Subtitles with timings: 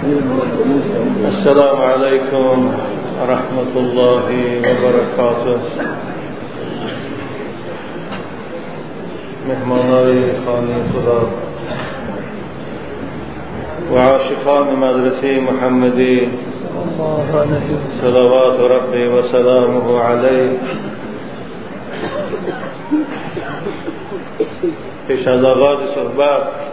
[0.00, 2.74] السلام عليكم
[3.20, 4.24] ورحمة الله
[4.64, 5.58] وبركاته.
[9.48, 11.20] مهمانای خانه خدا.
[13.92, 16.28] و عاشقان مدرسه محمدی.
[18.00, 20.50] صلوات ربي وسلامه عليه
[25.08, 26.69] پیش از آغاز صحبت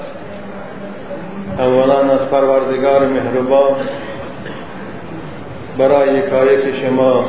[1.59, 3.75] اولا از پروردگار مهربان
[5.77, 7.25] برای یکایک شما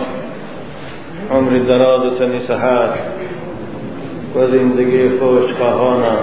[1.32, 2.90] عمر دراز و تنی صحت
[4.36, 6.18] و زندگی خوش خواهانم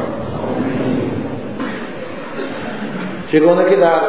[3.32, 4.02] چگونه که در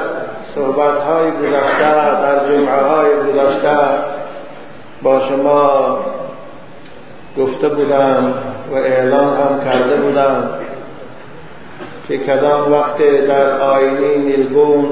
[0.55, 3.79] صحبت های گذشته در جمعه های گذشته
[5.03, 5.99] با شما
[7.39, 8.35] گفته بودم
[8.73, 10.49] و اعلان هم کرده بودم
[12.09, 14.87] که کدام وقت در آینه نیلگون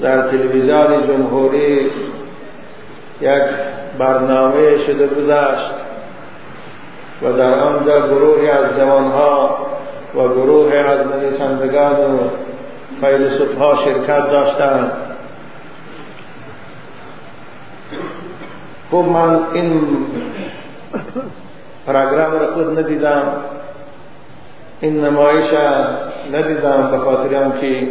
[0.00, 1.90] در تلویزیون جمهوری
[3.20, 3.42] یک
[3.98, 5.70] برنامه شده گذشت
[7.22, 9.58] و در آنجا گروهی از جوانها
[10.14, 12.18] و گروه از نویسندگان و
[13.00, 14.92] فیلسوف ها شرکت داشتند.
[18.90, 19.80] خب من این
[21.86, 23.32] پروگرام را خود ندیدم.
[24.80, 25.46] این نمایش
[26.32, 27.88] ندیدم به خاطر که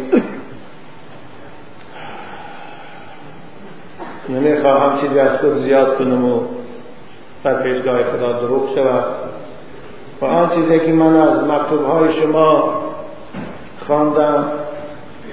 [4.28, 6.40] نمی‌خواهم چیزی از خود زیاد کنم و
[7.44, 9.04] در پیشگاه خدا دروغ شود.
[10.20, 12.74] و آن چیزی که من از مکتوب های شما
[13.86, 14.44] خواندم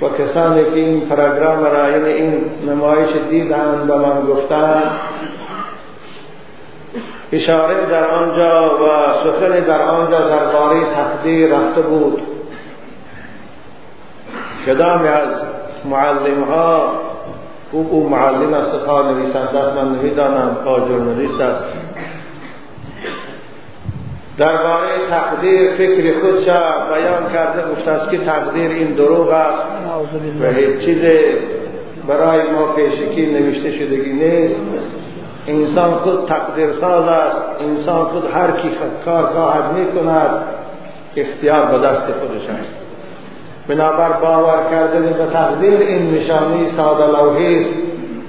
[0.01, 4.83] و کسانی که این پروگرام را یعنی این نمایش دیدن به من گفتن
[7.31, 12.21] اشاره در آنجا و سخن در آنجا درباره تقدیر رفته بود.
[14.65, 15.29] کدامی از
[15.85, 16.91] معلم ها
[17.71, 19.73] او او معلم است خواه نویسنده است.
[19.75, 21.63] من نمی‌دانم خواه جورنالیست است.
[24.37, 26.45] درباره تقدیر فکر خودش
[26.89, 29.67] بیان کرده گفته است که تقدیر این دروغ است
[30.41, 31.01] و هیچ چیز
[32.07, 34.55] برای ما پیشکی نوشته شدگی نیست.
[35.47, 37.41] انسان خود تقدیر ساز است.
[37.59, 38.69] انسان خود هر کی
[39.05, 40.29] کار خواهد می کند
[41.15, 42.75] اختیار به دست خودش است.
[43.67, 47.69] بنابر باور کردن به تقدیر این نشانی ساده لوحی است.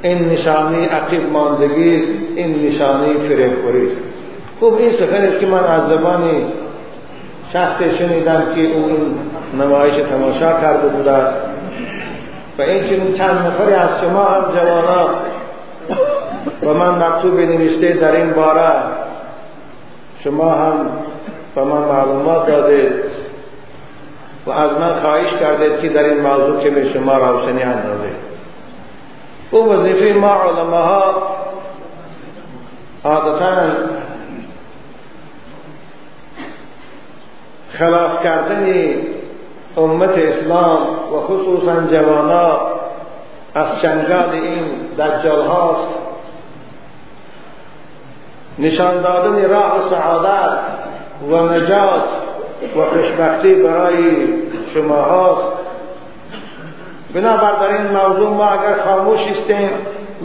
[0.02, 2.08] این نشانی عقیب ماندگی است.
[2.36, 4.00] این نشانی فریبخوری است.
[4.60, 6.42] خوب این سخن است که من از زبان
[7.52, 9.14] شخصی شنیدم که او این
[9.60, 11.36] نمایش تماشا کرده بوده است.
[12.58, 15.08] و این چند نفری از شما هم جوانان
[16.66, 18.72] و من مکتوب نوشته در این باره.
[20.24, 20.88] شما هم
[21.54, 22.92] به من معلومات دادید
[24.46, 28.16] و از من خواهش کردید که در این موضوع که به شما روشنی اندازید.
[29.50, 31.12] او وظیفه ما علماء
[33.04, 33.62] عادتا
[37.78, 38.96] خلاص کردن
[39.76, 42.58] امت اسلام و خصوصا جوانا
[43.54, 44.64] از چنگال این
[44.98, 46.05] دجال هاست.
[48.58, 50.58] نشان دادن راه سعادت
[51.30, 52.04] و نجات
[52.76, 54.28] و خوشبختی برای
[54.74, 55.56] شما هاست
[57.14, 59.70] بنابر در این موضوع ما اگر خاموش استیم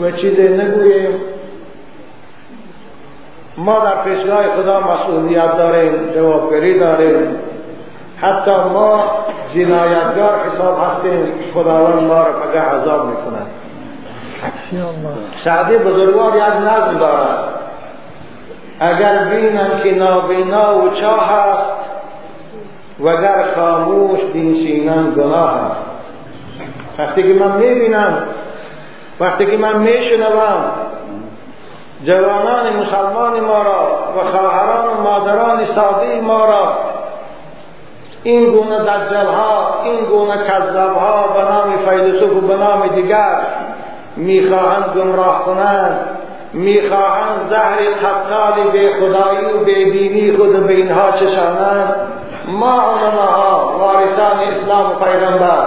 [0.02, 1.20] و چیزی نگوییم
[3.56, 7.36] ما در پیشگاه خدا مسئولیت داریم جوابگری داریم.
[8.20, 9.04] حتی ما
[9.54, 13.46] جنایتگار حساب هستیم خداوند ما را پگه عذاب می‌کند.
[15.44, 17.61] سعدی بزرگوار یک نظم دارد.
[18.80, 21.72] اگر بینم که نابینا و چاه است
[23.00, 25.86] وگر خاموش دین گناه است.
[26.98, 28.22] وقتی که من می‌بینم
[29.20, 30.64] وقتی که من میشنوم
[32.04, 36.72] جوانان مسلمان ما را و خواهران و مادران ساده ما را
[38.22, 43.40] این گونه دجال ها این گونه کذاب ها به نام فیلسوف و به نام دیگر
[44.16, 46.00] می‌خواهند گمراه کنند.
[46.54, 51.94] می‌خواهند زهر تبقال به خدایی و به دینی خود به اینها چشانند.
[52.48, 55.66] ما ها وارثان اسلام و پیغمبر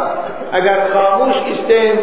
[0.52, 2.00] اگر خاموش استیم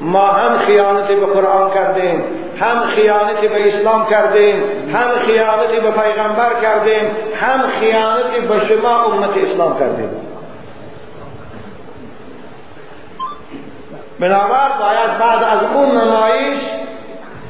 [0.00, 2.24] ما هم خیانت به قرآن کردیم
[2.60, 4.62] هم خیانت به اسلام کردیم
[4.94, 7.10] هم خیانت به پیغمبر کردیم
[7.40, 10.10] هم خیانت به شما امت اسلام کردیم.
[14.20, 16.58] بنابر باید بعد از اون نمایش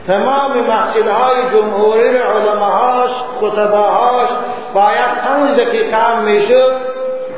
[0.06, 3.10] تمام محصولهای جمهوری علماهاش
[3.40, 4.28] خطباهاش
[4.74, 6.72] باید پنج دقیقه هم می‌شد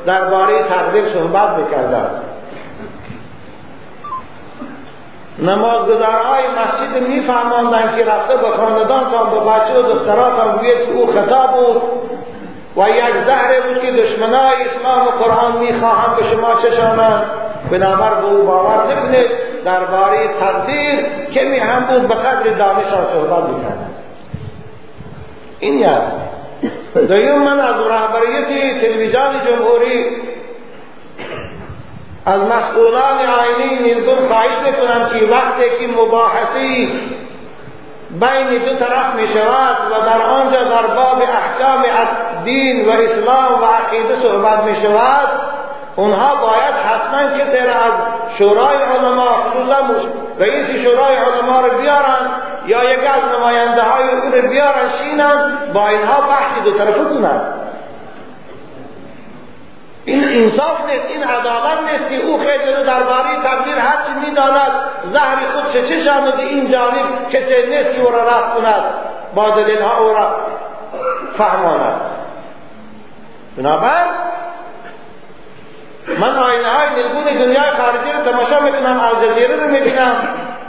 [0.06, 2.10] درباره تقدیر صحبت بکردن
[5.38, 8.50] نمازگزارهای مسجد میفهماندن که رفته به
[9.10, 11.82] تا به بچه و دختراتان که او خطا بود.
[12.78, 17.22] و یک زهره بود که دشمنای اسلام و قرآن می‌خواهند به شما چشانند.
[17.70, 19.30] بنابر به او باور نکنید
[19.64, 23.90] درباره تقدیر کمی هم بود به قدر دانش صحبت می‌کرد.
[25.60, 30.06] این یک دویم من از رهبریت تلویزیون جمهوری
[32.26, 36.92] از مسئولان آینی نیزگون خواهش می‌کنم که وقتی که مباحثی
[38.10, 41.82] بین دو طرف می شود و در آنجا در باب احکام
[42.48, 45.28] دین و اسلام و عقیده صحبت می شود
[45.96, 47.92] اونها باید حتما کسی را از
[48.38, 49.76] شورای علما خصوصا
[50.38, 52.30] رئیس شورای علما رو بیارن
[52.66, 57.40] یا یک از نماینده های او رو بیارن شینن با اینها بحثی دو طرفه کنن.
[60.04, 64.70] این انصاف نیست این عدالت نیست که او خیلی درباره تقدیر هرچی می‌داند
[65.12, 68.82] زهر خود چه شانده این جانب کسی نیست که او را رفت کند
[69.34, 70.36] با دلیل ها او را
[71.38, 72.00] فهماند.
[73.58, 74.04] بنابر
[76.18, 80.16] من آینه های نلگون دنیای خارجی رو تماشا می‌کنم الجزیره رو می‌بینم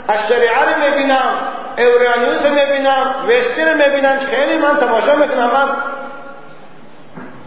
[0.08, 1.32] الشریعه رو می‌بینم
[1.78, 5.68] اورانیوس رو می‌بینم وستی رو می‌بینم خیلی من تماشا می‌کنم من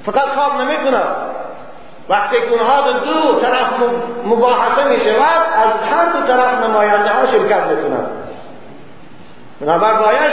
[0.05, 1.15] فقط خواب نمی‌کنم.
[2.09, 3.67] وقتی که اونها دو طرف
[4.25, 8.22] مباحثه می شود از هر دو طرف نماینده ها شرکت می‌کنند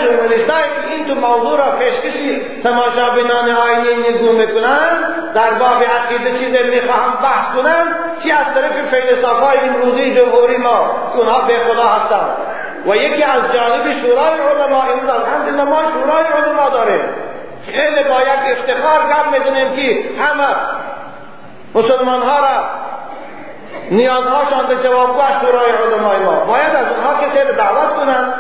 [0.03, 6.39] ژورنالیستایی که این تو موضوع را پیشکشی تماشا بینان آینه نگو می‌کنند در باب عقیده
[6.39, 7.87] چیز می‌خواهم بحث کنند
[8.23, 12.37] چی از طرف فیلسوفای امروزی جمهوری ما؟ اونها به خدا هستند
[12.87, 17.01] و یکی از جانب شورای علما امروز از ما شورای علما داره
[17.67, 20.47] خیلی باید افتخار کرد می‌دونیم که همه
[21.75, 22.65] مسلمان ها را
[23.91, 26.45] نیازهاشان به جوابگوه شورای علمای ما.
[26.45, 28.35] باید از اونها کسی دعوت کنند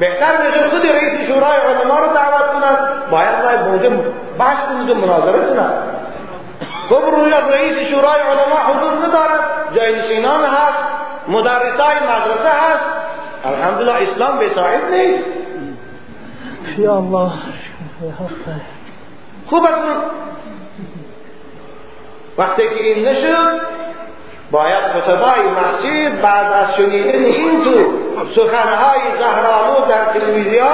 [0.00, 3.90] بهتر میشه خود رئیس شورای علما رو دعوت کنند باید باید موجه
[4.38, 5.72] بحث کنید و مناظره کنند
[6.88, 9.40] خب روی رئیس شورای علما حضور ندارد
[9.74, 10.78] جای نشینان هست
[11.28, 12.84] مدرسای مدرسه هست.
[13.44, 15.24] الحمدلله اسلام به صاحب نیست.
[16.78, 17.30] یا الله.
[19.46, 19.68] خوب
[22.38, 23.60] وقتی که این نشد
[24.50, 27.74] باید خطبای مسجد بعد از شنیدن این تو
[28.34, 30.66] سخنهای زهرالو در تلویزیون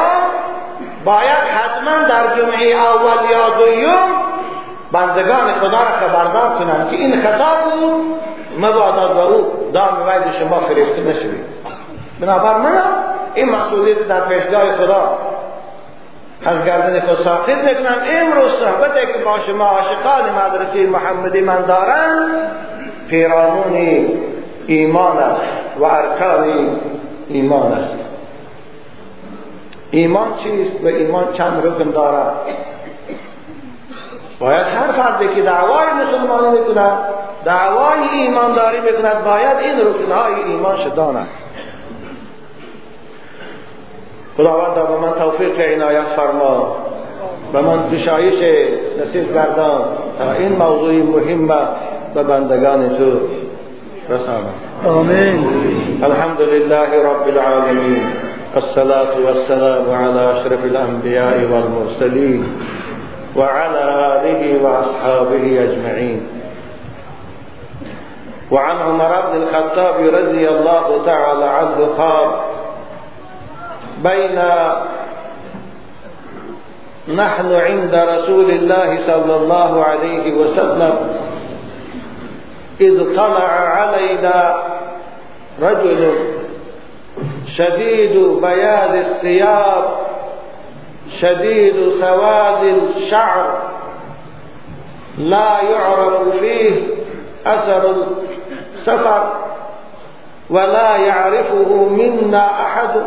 [1.05, 4.27] باید حتما در جمعه اول یا دویم
[4.93, 8.21] بندگان خدا را خبردار کنند که این خطا بود
[8.59, 11.45] مبادا به او دام وید شما فریفته نشوید.
[12.21, 12.83] بنابر من
[13.35, 15.19] این مسئولیت در پیشگاه خدا
[16.47, 22.29] از گردن خود ساقط می‌کنم امروز صحبتی که با شما عاشقان مدرسه محمدی من دارم
[23.11, 23.77] پیرامون
[24.67, 25.43] ایمان است
[25.79, 26.79] و ارکان
[27.29, 27.95] ایمان است.
[29.91, 32.33] ایمان چیست و ایمان چند رکن دارد؟
[34.41, 36.99] باید هر فردی که دعوای مسلمانی می‌کند
[37.45, 41.27] دعوای ایمانداری می‌کند باید این رکنهای ایمان شداند
[44.37, 46.77] خداوند به من توفیق عنایت فرما.
[47.55, 48.35] و من گشایش
[49.01, 49.81] نصیب گردان
[50.19, 51.49] تا این موضوع مهم
[52.15, 53.11] به بندگان تو
[54.15, 54.55] رسانم.
[54.87, 55.47] آمین.
[56.03, 58.03] الحمد لله رب العالمين
[58.57, 62.45] الصلاة والسلام على أشرف الأنبياء والمرسلين
[63.37, 66.21] وعلى آله وأصحابه أجمعين
[68.51, 72.26] وعن عمر بن الخطاب رضي الله تعالى عنه قال
[74.07, 74.39] بين
[77.17, 80.95] نحن عند رسول الله صلى الله عليه وسلم
[82.81, 84.57] إذ طلع علينا
[85.63, 86.15] رجل
[87.57, 89.85] شديد بياض الثياب
[91.21, 93.59] شديد سواد الشعر
[95.19, 96.87] لا يعرف فيه
[97.47, 98.07] أثر
[98.75, 99.33] السفر
[100.51, 103.03] ولا يعرفه منا أحد.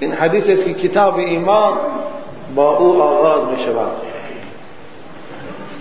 [0.00, 1.72] این حدیث که کتاب ایمان
[2.54, 3.90] با او آغاز می شود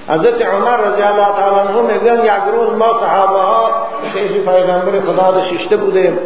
[0.07, 5.29] حضرت عمر رضی الله تعالی عنه میگن یک روز ما صحابه ها خیلی پیغمبر خدا
[5.29, 6.19] را ششته بودیم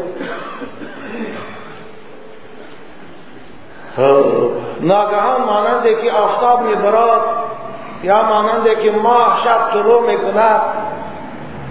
[4.82, 7.22] ناگهان مانند که آفتاب میبراد
[8.04, 10.62] یا مانند که ماه شب طلوع می‌کند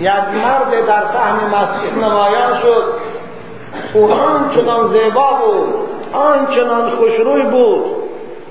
[0.00, 2.94] یک مرد در صحن مسجد نمایان شد.
[3.94, 5.91] او آنچنان زیبا بود.
[6.12, 7.84] آنچنان خوشروی بود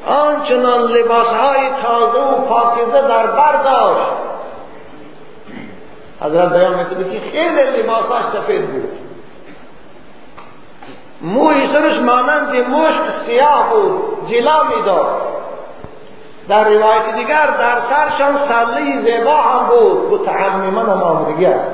[0.07, 4.11] آنچنان لباسهای تازه و پاکیزه در برداشت
[6.21, 8.89] حضرت بیان می‌کنه که خیلی لباساش سفید بود.
[11.21, 15.21] موی سرش مانند مشک سیاه بود جلا می‌داد
[16.49, 20.13] در روایت دیگر در سرشان سله زیبا هم بود.
[20.13, 21.71] متعمما هم آمدگی است.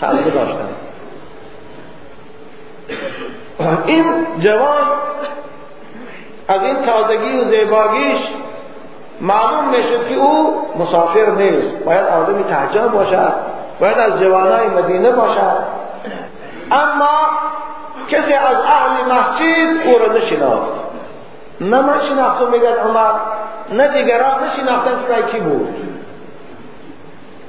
[0.00, 0.68] سله داشتن.
[3.86, 4.04] این
[4.38, 4.84] جوان
[6.48, 8.18] از این تازگی و زیباگیش
[9.20, 11.84] معلوم می‌شد که او مسافر نیست.
[11.84, 13.32] باید آدمی تحجاب باشد
[13.80, 15.56] باید از جوانای مدینه باشد.
[16.72, 17.18] اما
[18.08, 20.72] کسی از اهل مسجد او را نشناخت.
[21.60, 23.12] نه من شناختم میگن عمر.
[23.72, 25.68] نه دیگران نشناختن که کی بود.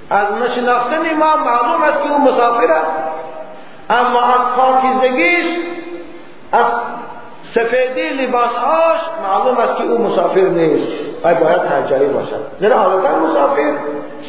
[0.10, 2.92] از نشناختن ما معلوم است که او مسافر است.
[3.90, 5.46] اما از پاکیزگیش
[6.52, 6.66] از
[7.56, 11.10] سفیدی لباسهاش معلوم است که او مسافر نیست.
[11.24, 13.74] و باید تحجاری باشد؟ زیرا حالتا مسافر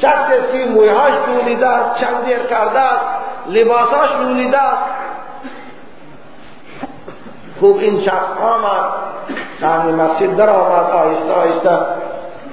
[0.03, 3.05] شخص است که مویهاش جولیده است چندیر کرده است
[3.47, 4.83] لباسهاش جولیده است.
[7.61, 8.85] خوب این شخص آمد
[9.61, 11.79] سهمی مسجد در آمد آهسته آهسته.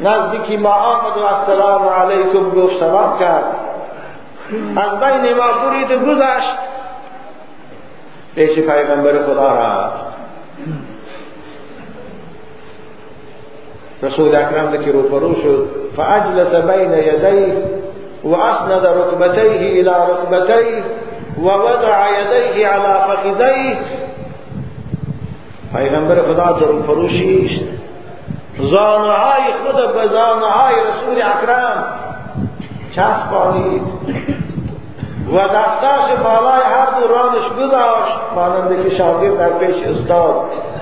[0.02, 3.44] نزدیکی ما آمد و السلام علیکم گفت سلام کرد.
[4.78, 6.67] از بین ما برید گذشت.
[8.38, 10.06] پیش پیغمبر خدا رفت.
[14.04, 15.68] رسول اکرم که روبرو شد.
[15.96, 17.64] فاجلس بین یدیه
[18.24, 20.84] واسند ركبتيه إلى ركبتيه
[21.42, 23.78] ووضع يديه على فخذيه
[25.74, 27.52] پیغمبر خدا در فروشیش.
[28.60, 31.84] زانهای خود به زانهای رسول اکرم
[32.96, 33.82] چسبانید.
[35.34, 38.18] و دستاش بالای هر دو رانش گذاشت.
[38.36, 40.36] مانند که شاگرد در پیش استاد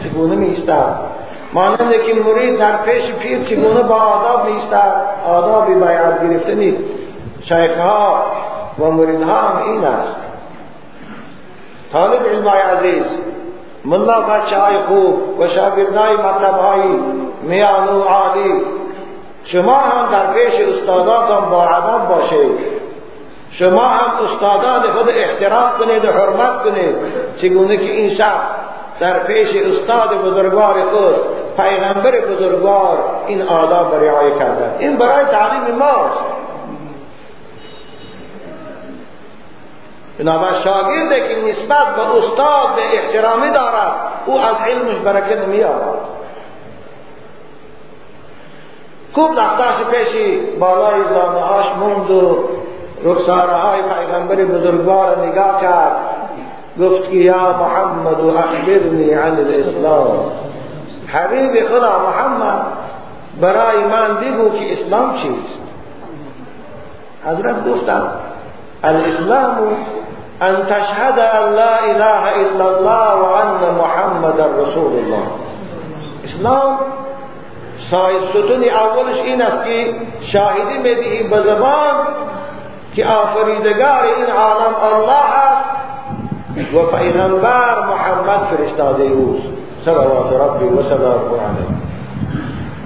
[0.03, 0.95] چگونه میستد
[1.53, 6.77] مانند که مرید در پیش پیر چگونه با آداب میستد آداب بیعت گرفتنی
[7.41, 8.23] شیخها
[8.79, 10.15] و مریدها هم این است.
[11.93, 13.05] طالب علمای عزیز
[13.85, 16.81] ملا بچه های خوب و شاگردای مطلب های
[17.43, 18.61] میان و عالی.
[19.45, 22.84] شما هم در پیش استاداتان با عدد باشید.
[23.59, 26.95] شما هم استادان خود احترام کنید و حرمت کنید.
[27.41, 28.47] چگونه که این شخص
[28.99, 31.15] در پیش استاد بزرگوار خود
[31.57, 32.97] پیغمبر بزرگوار
[33.27, 36.35] این آداب رعایت کردن این برای تعلیم ماست.
[40.19, 43.93] بنابر شاگرد که نسبت به استاد به احترامی دارد
[44.25, 46.15] او از علمش برکت نمییابد
[49.13, 52.49] خوب دستاش پیشی بالای زانهاش موند و
[53.05, 55.95] رخساره های پیغمبر بزرگوار نگاه کرد.
[56.79, 60.31] گفت که یا محمد اخبرنی عن الاسلام.
[61.07, 62.61] حبیب خدا محمد
[63.41, 65.59] برای من بگو که اسلام چیست.
[67.27, 68.07] حضرت گفتم
[68.83, 69.57] الاسلام
[70.41, 75.23] ان تشهد ان لا اله الا الله و ان محمد رسول الله.
[76.23, 76.77] اسلام
[78.29, 79.93] ستون اولش این است که
[80.33, 81.95] شاهدی می‌دهی به زبان
[82.95, 85.65] که آفریدگار این عالم الله است
[86.73, 89.47] و پیغمبر محمد فرستاده اوست
[89.85, 91.85] صلوات ربی و سلام علیه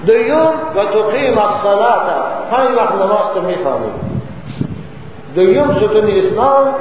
[0.06, 2.02] دوم و تقیم الصلاة.
[2.52, 3.94] پنج وقت نماز تو میخوانید
[5.36, 6.76] دوم ستون اسلام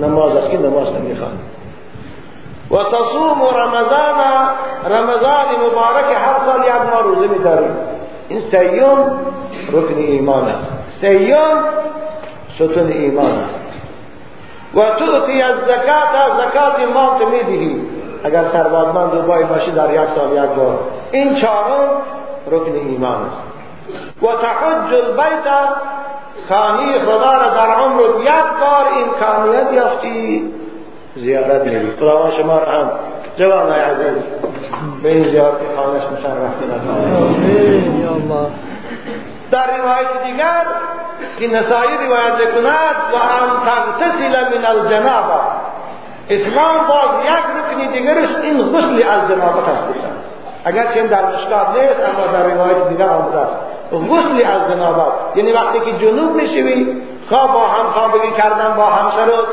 [0.00, 1.54] نماز است که نماز نمیخوانید
[2.70, 4.14] و تصوم رمضان
[4.84, 7.76] رمضان مبارک هر سال یک ماه روزه میداریم.
[8.28, 9.12] این سیوم
[9.72, 10.66] رکن ایمان است.
[11.00, 11.64] سیوم
[12.54, 13.32] ستون ایمان.
[14.74, 17.80] و توتی از زکات زکات مال تو می‌دهی.
[18.24, 20.78] اگر ثروتمند بای باشی در یک سال یک بار.
[21.12, 21.90] این چهارم
[22.50, 23.36] رکن ایمان است.
[24.22, 25.44] و تحج البیت
[26.48, 30.52] خانی خدا را در عمر یک بار امکانیت یافتی.
[31.16, 32.90] زیارت میری خدا شما را هم.
[33.36, 34.22] جوان عزیز
[35.02, 38.50] به این زیارت خانش مشرف الله.
[39.50, 40.66] در روایت دیگر
[41.38, 45.34] که نسایی روایت کند و ان تغتسل من الجنابه
[46.30, 49.84] اسلام باز یک رکنی دیگرش این غسل از جنابت است
[50.64, 53.52] اگر در مشکات نیست اما در روایت دیگر آمده است
[53.92, 59.44] غسل از جنابت یعنی وقتی که جنوب می‌شوی خواه با هم خوابگی کردن با همسرت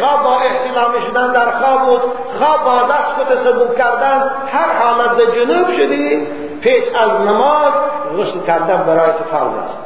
[0.00, 2.00] خواه با احتلام شدن در خواب بود.
[2.38, 4.30] خواه با دست خود سبوب کردن.
[4.52, 6.26] هر حالت جنوب شدی
[6.60, 7.72] پیش از نماز
[8.18, 9.78] غسل کردن برای فرض است.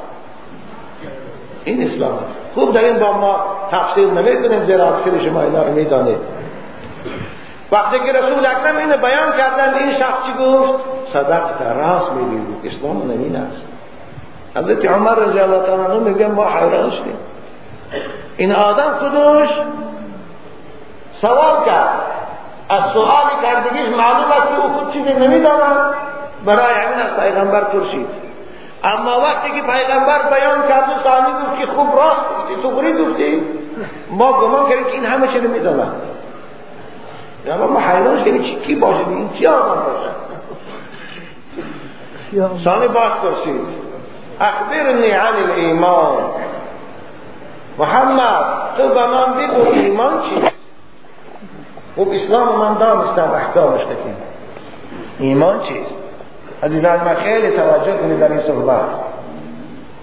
[1.64, 2.55] این اسلام است.
[2.55, 6.19] خوب در این با ما تفسیر نمی‌کنیم زیرا اکثر شما اینا رو می‌دانید.
[7.73, 10.73] وقتی که رسول اکرم اینو بیان کردن این شخص چی گفت؟
[11.12, 13.62] صدقت راست میگی اسلام نمین است.
[14.57, 17.17] حضرت عمر رضی الله تعالی عنہ میگه ما حیران شدیم.
[18.37, 19.49] این آدم خودش
[21.21, 21.88] سوال کرد.
[22.69, 25.95] از سوالی کرد کارکردگیش معلوم است که او خود چیزی نمی‌داند.
[26.44, 28.06] برای همین از پیغمبر پرسید.
[28.84, 32.92] اما وقتی که پیغمبر بیان کرد و ثانی گفت که خوب راست گفتی تو غری
[32.92, 33.42] گفتی.
[34.11, 35.92] ما گمان کردیم که این همه چیز می‌داند
[37.46, 40.12] یا ما حیران شدیم چی کی باشه؟ این چی آدم باشه؟
[42.64, 43.66] ثانی باز پرسید.
[44.40, 46.12] اخبرنی عن الایمان.
[47.78, 48.44] محمد
[48.76, 50.52] تو به من بگو ایمان چیست
[51.96, 53.80] خب اسلام من دانستم احکامش
[55.18, 56.01] ایمان چیست؟
[56.62, 58.81] عزیزان ما خیلی توجه کنید در این صحبت.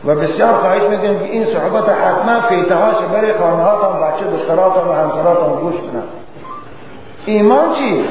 [0.05, 5.61] و بسیار خواهش میکنم که این صحبت حتما فیتهاش برای خانهاتان بچه دختراتان و همسراتان
[5.61, 6.03] گوش کنند
[7.25, 8.05] ایمان چی؟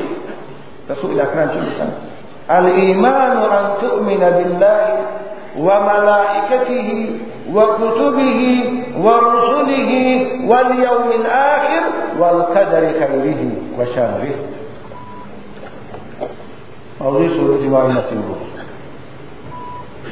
[0.90, 1.92] رسول اکرم چی میگن
[2.48, 4.86] الایمان ان تؤمن بالله
[5.58, 7.08] وملائكته
[7.54, 8.62] وكتبه
[9.04, 9.92] ورسله
[10.46, 11.82] واليوم الآخر
[12.18, 13.36] والقدر خيره
[13.78, 14.34] وشره
[17.00, 18.36] موضوع سورة ما نسیم بود.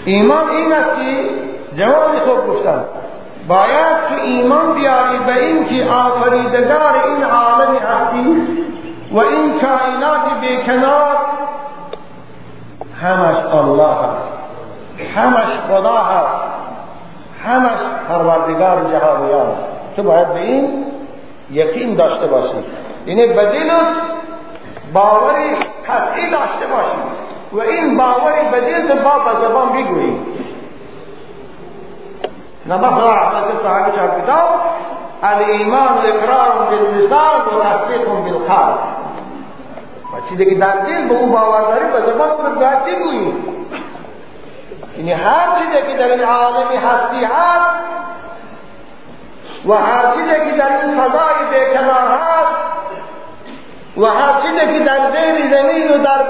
[0.05, 1.31] ایمان این است که
[1.77, 2.85] جواب خوب گفتن.
[3.49, 8.47] باید تو ایمان بیاری به این که آفریدگار این عالم هستی
[9.13, 11.17] و این کائنات بیکنار
[13.03, 14.29] همش الله هست.
[15.17, 16.45] همش خدا هست.
[17.45, 17.79] همش
[18.09, 19.47] پروردگار جهانیان.
[19.97, 20.85] تو باید به این
[21.53, 22.55] یقین داشته باشی.
[23.07, 24.17] به دلت
[24.97, 25.57] باوری
[25.89, 26.99] قطعی داشته باشی
[27.53, 30.21] و این باوری به دل با به زبان بگویی
[32.67, 34.49] نمخ رحمت صاحب چهار کتاب
[35.23, 38.79] الایمان اقرار باللسان و تصدیق بالقلب.
[40.13, 43.33] و چیزی که در دل به او باور داری به زبان باید بگویی
[44.97, 47.77] یعنی هر چیزی که در این عالم هستی هست
[49.69, 52.56] و هر چیزی که در این فضای بیکنار هست
[53.97, 56.25] و هر چیزی که در زیر زمین و در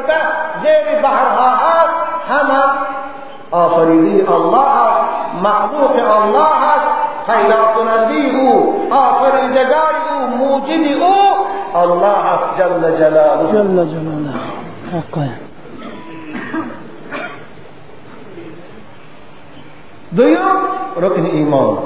[0.63, 1.95] زیر بحرها هست
[2.29, 2.63] همه
[3.51, 5.05] آفریدی الله هست
[5.43, 6.87] مخلوق الله هست
[7.27, 11.37] پیدا کننده او آفریدگار او موجد او
[11.75, 13.53] الله هست جل جلاله.
[13.53, 14.35] جل جلاله.
[14.93, 15.29] حقا.
[20.17, 20.57] دویم
[20.97, 21.79] رکن ایمان.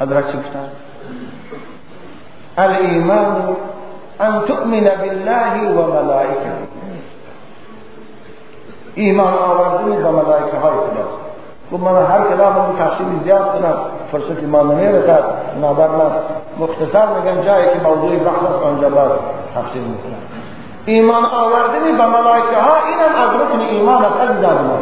[0.00, 0.68] حضرت چی گفتن؟
[2.58, 3.56] الایمان
[4.20, 6.50] ان تؤمن بالله و ملائکه
[8.94, 11.06] ایمان آوردن به ملائکه های خدا
[11.70, 13.74] خب من هر کلام رو تفصیلی زیاد کنم
[14.12, 15.24] فرصت ما نمی‌رسد.
[15.60, 16.10] نابر من
[16.58, 19.10] مختصر میگم جایی که موضوع بحث است آنجا باید
[19.54, 20.22] تفصیل می‌کنم.
[20.86, 24.78] ایمان آوردن به ملائکه ها اینم از رکن ایمان است عزیزان ما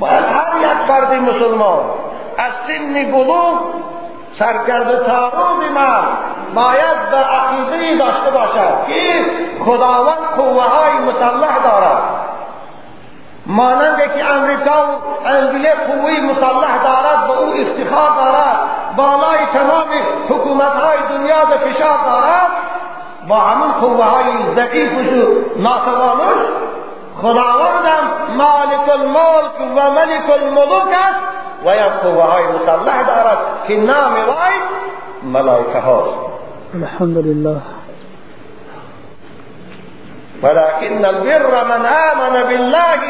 [0.00, 1.78] باید هر یک فرد مسلمان
[2.38, 3.58] از سن بلوغ
[4.32, 6.02] سرکرد تاروز من
[6.54, 9.24] باید به عقیده داشته باشد که
[9.64, 12.02] خداوند قوه های مسلح دارد.
[13.46, 18.58] مانند که امریکا و انگلیس قوه مسلح دارد به او افتخار دارد.
[18.96, 19.88] بالای تمام
[20.28, 22.48] حکومت های دنیا به فشار دارد.
[23.28, 26.38] با همون قوه های ضعیفش و ناتوانش
[27.22, 28.04] خداوندم
[28.36, 31.38] مالک الملک و ملک الملوک است.
[31.64, 34.54] و یک قوه های مسلح دارد که نام وای
[35.22, 36.37] ملائکه هاست.
[36.74, 37.60] الحمدلله
[40.42, 43.02] ولكن البر من آمن بالله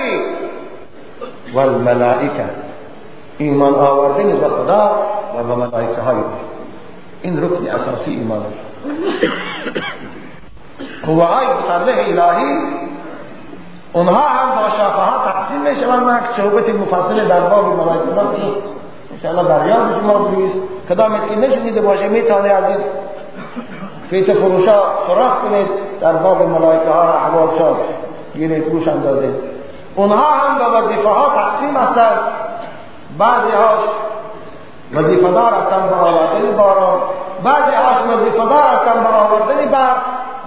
[1.54, 2.46] والملائکه
[3.38, 5.02] ایمان آوردن به خدا
[5.38, 6.16] و به ملائکه های
[7.22, 8.42] این رکن اساسی ایمان.
[11.06, 12.58] قوه های مسلح الهی.
[13.92, 18.08] اونها هم با شاخه ها تقسیم می شوند من صحبت مفصل در باب ملائکه
[19.12, 20.52] انشاءالله در یاد شما بریز
[20.88, 22.78] کدام که نشنیده باشه؟ میتونه از این
[24.10, 25.68] فیت فروشا سراخ کنید
[26.00, 27.76] در باب ملائکه ها احوال شاد
[28.34, 29.34] گیرید گوش اندازید.
[29.96, 32.18] اونها هم به وظیفه ها تقسیم هستند.
[33.18, 33.80] بعضی هاش
[34.94, 37.00] وظیفه دار هستند به آوردن باران
[37.44, 39.96] بعضی هاش وظیفه دار هستند به آوردن برق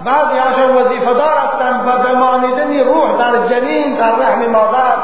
[0.04, 4.96] بعضی هاشون وظیفه دار هستند به بمانیدن روح در جنین در رحم مادر.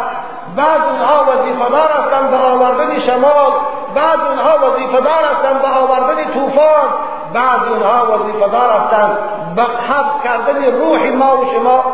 [0.56, 3.52] بعض اونها وظیفه دار هستند به آوردن شمال
[3.94, 6.88] بعض اونها وظیفه دار هستند به آوردن طوفان.
[7.34, 9.18] بعض اونها دار هستند.
[9.56, 11.84] به حفظ کردن روح ما و شما.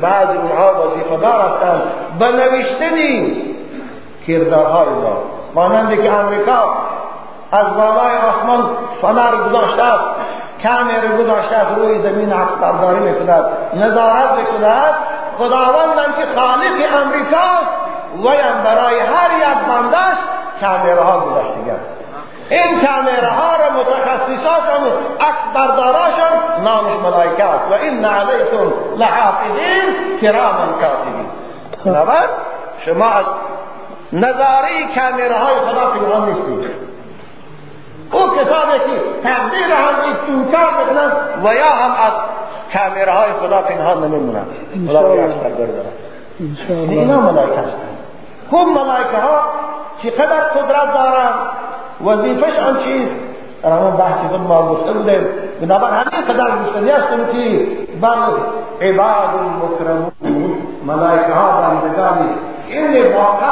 [0.00, 0.72] بعض اونها
[1.20, 1.82] دار هستند.
[2.18, 2.96] به نوشتن
[4.28, 5.16] کردارهای ما.
[5.54, 6.62] مانند که امریکا
[7.52, 8.70] از بالای آسمان
[9.02, 10.04] فنر گذاشته است.
[10.62, 11.78] کامر گذاشته است.
[11.78, 13.44] روی زمین عکس برداری می‌کند.
[13.74, 14.94] نظارت می‌کند.
[15.38, 17.70] خداوندم که خالق امریکاست
[18.16, 20.16] ویم برای هر یک بندش
[20.60, 21.99] کامرها گذاشته است.
[22.50, 24.82] این کامرها را متخصصاشان
[25.20, 27.70] عکس برداراشان نامش ملائکه است.
[27.70, 31.26] و این علیکم لحافظین کرام کاتبین.
[31.84, 32.28] بنابر
[32.84, 33.24] شما از
[34.12, 36.70] نظاره کامره های خدا پنهان نیستید.
[38.12, 41.12] او کسانی که تقدیر هم اینطور بکنن
[41.44, 42.12] و یا هم از
[42.72, 44.44] کامره های خدا پنهان نمیمونن
[44.88, 45.92] خدا اکثر بردارن
[46.68, 47.90] اینا ملائکه هستن
[48.52, 49.42] هم ملائکه ها
[50.02, 51.32] چقدر قدرت دارن
[52.04, 53.14] وظیفش آن چیست؟
[53.62, 55.26] در همون بحثی خود ما گفته بودیم.
[55.60, 57.66] بنابر همین قدر مشتری هستیم که
[58.00, 58.32] بل
[58.86, 59.30] عباد
[59.62, 60.52] مکرمون
[60.86, 62.30] ملائکه ها بندگانی
[62.68, 63.46] این واقع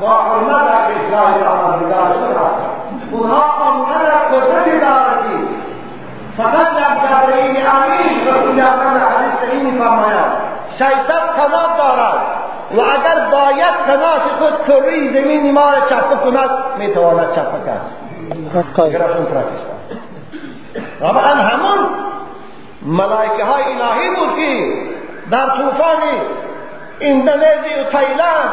[0.00, 2.70] با حرمت اجرای پروردگار هستند
[3.12, 5.20] اونها آنقدر قدرتی دارد
[6.36, 10.30] فقط در جبرئیل امین رسول اکرم حدیث صحیح میفرماید.
[10.74, 12.20] ششصد قنات دارد.
[12.76, 17.80] و اگر باید قنات خود کره زمین ما را چپه کند می‌تواند چپه کرد.
[19.16, 19.46] اون طرف
[21.00, 21.78] طبعا همون
[22.82, 24.72] ملائکه های الهی بود که
[25.30, 25.98] در طوفان
[27.00, 28.50] اندونزی و تایلند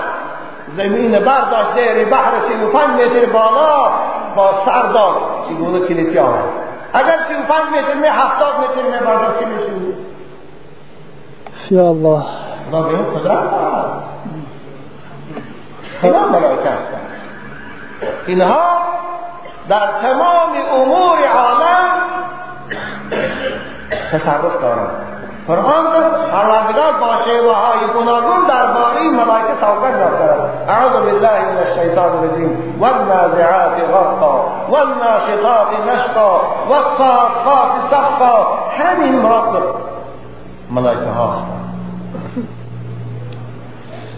[0.77, 3.91] زمین برداشت زیر بحر سی و پنج متر بالا
[4.35, 5.15] با سر داد.
[5.49, 6.43] چگونه کلیتی آمد
[6.93, 10.06] اگر سی و پنج متر می هفتاد متر می برداشت چی می‌شود؟
[11.71, 12.23] یا الله.
[12.71, 14.03] قدرت دارد
[16.01, 17.07] خدا ملائکه هستند
[18.27, 18.77] اینها
[19.69, 22.01] در تمام امور عالم
[24.11, 25.07] تصرف دارند
[25.47, 25.85] قرآن
[26.31, 32.77] پروردگار با شیوه های گوناگون درباره ملائکه صحبت دارد اعوذ بالله من الشیطان الرجیم.
[32.79, 39.63] والنازعات غرقا والناشطات نشطا والصافات صفا همین مراد
[40.71, 41.56] ملائکه ها هستند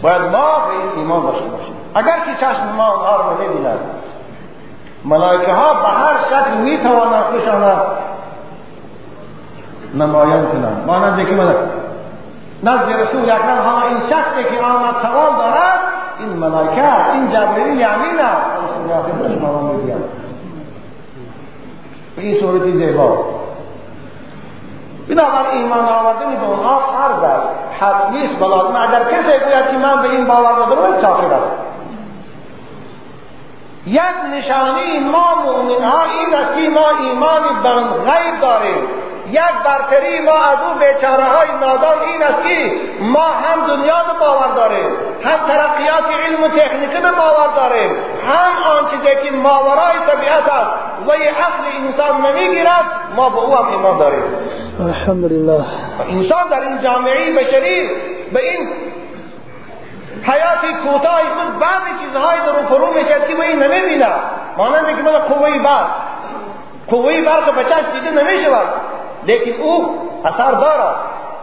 [0.02, 1.74] باید ما به این ایمان داشته باشیم.
[1.94, 3.78] اگر که چشم ما آنها رو نمی‌بیند
[5.04, 7.80] ملائکه ها به هر شکل می‌توانند خودشان
[9.94, 10.84] نمایان کنند.
[10.86, 11.54] مانند که من
[12.62, 15.80] نزد رسول اکرم ها این شخصی که آمد سوال دارد
[16.18, 20.02] این ملائکه این جبرئیل امین است رسول اکرم
[22.16, 23.24] به این صورتی زیبا.
[25.08, 27.59] بنابر ایمان آوردن به اونها فرض است.
[27.80, 31.52] حتمی است بلازم اگر کسی گوید که من به این باور ندارم کافر است.
[33.86, 37.70] یک نشانی ما مؤمن این است که ما ایمان به
[38.10, 38.88] غیب داریم.
[39.30, 44.18] یک برتری ما از اون بیچاره های نادان این است که ما هم دنیا رو
[44.20, 44.90] باور داریم
[45.24, 47.90] هم ترقیات علم و تکنیک رو باور داریم
[48.28, 50.70] هم آن چیزی که ماورای طبیعت است
[51.06, 52.84] و عقل انسان نمی‌گیرد
[53.16, 54.22] ما به او هم ایمان داریم.
[54.80, 55.64] الحمدلله.
[56.08, 57.90] انسان در این جامعه بشری
[58.32, 58.68] به این
[60.22, 64.20] حیات کوتاه خود بعض چیزهای در فرو می‌شد که این نمی‌بیند.
[64.56, 65.86] مانند که من قوه برق
[66.90, 68.68] قوه برق به چشم دیده نمی‌شود.
[69.26, 70.96] لیکن او اثر دارد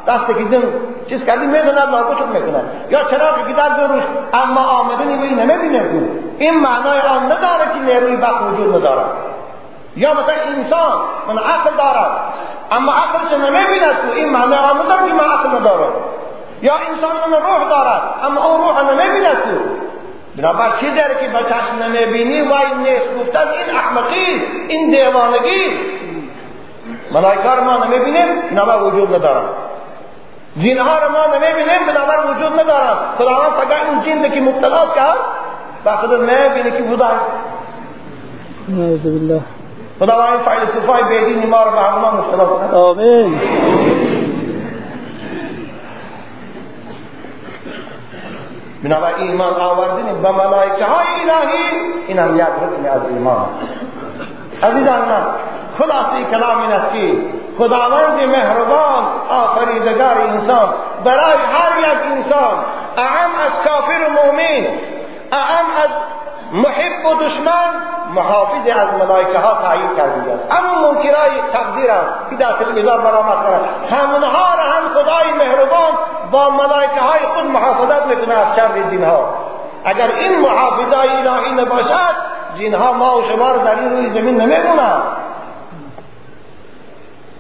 [0.08, 0.64] دستی که زن
[1.10, 5.86] چیز کردی می‌دوند نابود می‌کند یا چراغی که در روش اما آمدنی وی نمی‌بینه
[6.38, 9.06] این معنای آن نداره که نیروی برق وجود ندارد
[9.96, 12.12] یا مثلا انسان من عقل دارد
[12.72, 15.94] اما عقلش نمی‌بیند تو این معنای آن نداره که من عقل ندارد
[16.62, 19.60] یا انسان من روح دارد اما اون روح نمی‌بیند تو
[20.38, 25.78] بنابر چی داره که به چشم نمی‌بینی و نیست گفتن این احمقی این دیوانگی
[27.12, 29.44] ملائکه رو ما نمی‌بینیم بنابر وجود ندارن
[30.58, 35.18] جنها رو ما نمی‌بینیم بنابر وجود ندارن خداوند فقط اون جن که مبتلا کرد
[36.00, 37.06] خود نمی‌بینه که بوده
[38.70, 39.42] نعوذ بالله
[40.00, 42.74] خداوند فیلسوفای بیدین ما رو به همون مبتلا کنه.
[42.74, 43.40] آمین.
[48.84, 51.64] بنابر ایمان آوردن به ملائکه های الهی
[52.08, 53.46] این هم یک رکن از ایمان.
[54.64, 55.24] عزیزان من
[55.78, 57.18] خلاصی کلام این است که
[57.58, 62.54] خداوند مهربان آفریدگار انسان برای هر یک انسان
[62.98, 64.68] اعم از کافر و مؤمن
[65.32, 65.90] اعم از
[66.52, 67.70] محب و دشمن
[68.16, 70.52] محافظ از ملائکه ها تعیین کرده است.
[70.52, 71.92] اما منکرای تقدیر
[72.30, 75.92] که در تلویزیون برآمد کرد همونها را هم خدای مهربان
[76.32, 79.30] با ملائکه های خود محافظت می‌کنه از شر دینها.
[79.86, 82.27] اگر این محافظه الهی نباشد
[82.60, 85.02] جنها ما و شما رو در این روی زمین نمیمونند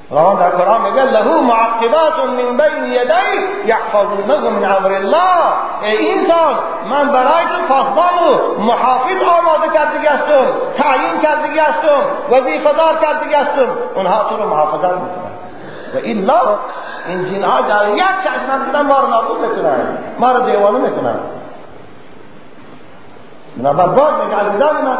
[0.09, 5.53] خداوند در قرآن میگه له معقبات من بین یدی یحفظونه من امر الله.
[5.81, 6.53] ای انسان
[6.89, 10.45] من برای تو پاسبان و محافظ آماده کرده هستم
[10.77, 12.01] تعیین کرده هستم
[12.31, 15.33] وظیفه دار کرده هستم اونها تو رو محافظت می‌کنن.
[15.93, 16.57] و الا
[17.07, 21.15] این جنها در یک چشم دیدن ما رو نابود می‌کنن ما رو دیوانه می‌کنن.
[23.57, 24.97] بنابر باز عزیزان من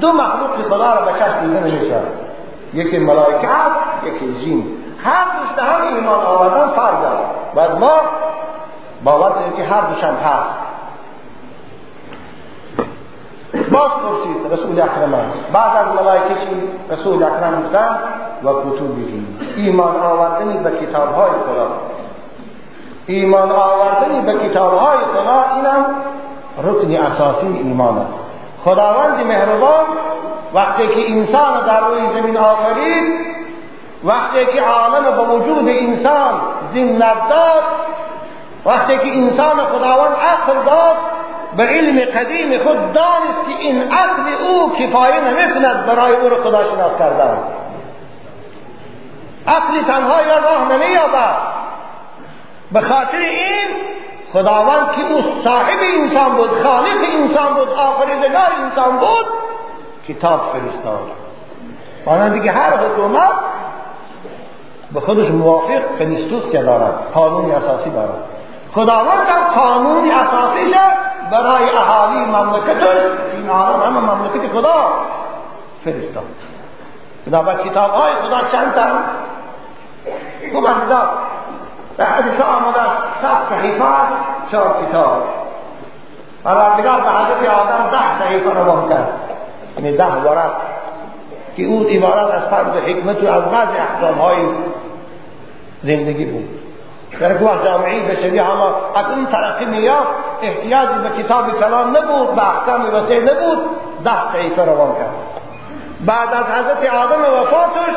[0.00, 2.00] دو مخلوق خدا رو به چشم دیده نمیشه
[2.74, 4.64] یکی ملائکه است یکی زین
[5.04, 7.22] هر دوست هم ایمان آوردن فرض است.
[7.54, 8.00] و ما
[9.04, 10.70] باور داریم که هر دوشم هست.
[13.72, 15.12] باز پرسید رسول اکرم
[15.52, 17.98] بعد از ملائکه چی؟ رسول اکرم گفتن
[18.44, 18.86] و کتبه
[19.56, 21.68] ایمان آوردنی به کتاب های خدا
[23.06, 25.86] ایمان آوردنی به کتاب های خدا اینم
[26.64, 28.12] رکن اساسی ایمان است.
[28.64, 29.86] خداوند مهربان
[30.54, 33.20] وقتی که انسان در روی زمین آفرید
[34.04, 36.40] وقتی که عالم به وجود انسان
[36.72, 37.62] زینت داد
[38.66, 40.96] وقتی که انسان خداوند عقل داد
[41.56, 46.64] به علم قدیم خود دانست که این عقل او کفایه نمی‌کند برای او را خدا
[46.98, 47.38] کردن.
[49.46, 51.36] عقل تنها یا راه نمییابد.
[52.72, 53.68] به خاطر این
[54.32, 59.26] خداوند که او صاحب انسان بود خالق انسان بود آفریدگار انسان بود
[60.08, 61.00] کتاب فرستاد.
[62.06, 63.30] مانند که هر حکومت
[64.94, 68.24] به خودش موافق کنیستوس دارد قانون اساسی دارد.
[68.74, 70.74] خداوند هم قانون اساسی
[71.30, 72.98] برای اهالی مملکتش
[73.32, 74.92] این عالم همه مملکت خدا
[75.84, 76.24] فرستاد.
[77.42, 78.86] با کتاب های خدا چند تا
[80.52, 80.66] خوب
[81.98, 83.84] در حدیث آمده است صد صحیفه
[84.50, 85.22] چهار کتاب.
[86.44, 89.08] پروردگار به حضرت آدم ده صحیفه روان کرد.
[89.76, 90.52] یعنی ده ورق
[91.56, 94.46] که اون عبارت از فرد حکمت و از بعض احکام های
[95.82, 96.48] زندگی بود.
[97.20, 98.62] در گوه جامعی بشری همه
[98.96, 100.04] اکنون ترقی نیاز
[100.42, 103.58] احتیاجی به کتاب کلام نبود به احکام وسیع نبود.
[104.04, 105.14] ده صحیفه روان کرد.
[106.06, 107.96] بعد از حضرت آدم وفاتش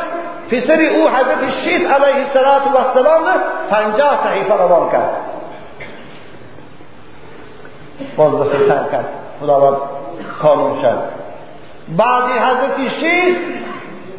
[0.50, 3.24] پسر او حضرت شیس علیه السلام
[3.70, 5.10] پنجاه صحیفه روان کرد.
[8.16, 9.08] باز بسیتر کرد.
[9.40, 9.76] خداوند
[10.42, 10.98] قانون شد.
[11.96, 13.36] بعد حضرت شیس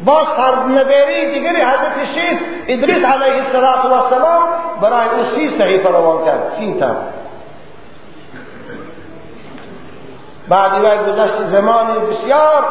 [0.05, 4.43] باز فرد نبیری دیگری حضرت شیس ادریس علیه السلام
[4.81, 6.53] برای او سی صحیفه روان کرد.
[6.57, 6.95] سی تا.
[10.49, 12.63] بعد وقت گذشت زمان بسیار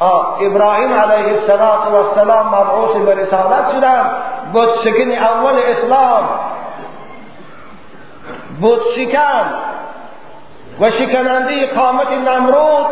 [0.00, 4.10] ابراهیم علیه السلام مبعوث به رسالت شدن
[4.52, 6.28] بود شکن اول اسلام.
[8.60, 9.44] بود شکن.
[10.80, 12.86] و شکننده قامت نمرود.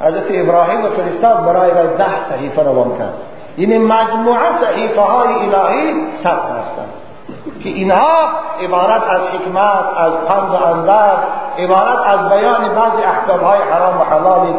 [0.00, 3.14] حضرت ابراهیم و فرستاد برای ده صحیفه روان کرد.
[3.58, 6.92] یعنی مجموعه صحیفه های الهی ثبت هستند.
[7.62, 8.28] که اینها
[8.60, 11.16] عبارت از حکمت از پند و اندر
[11.58, 14.54] عبارت از بیان بعضی احکام های حرام و حلال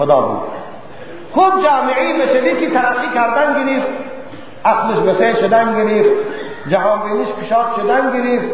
[0.00, 0.40] خدا بود.
[1.32, 3.86] خود جامعی بشدی که ترقی کردن گرفت
[4.64, 6.10] عقلش بسیع شدن گرفت
[6.70, 8.48] جهان بینیش پیشاد شدن گرفت.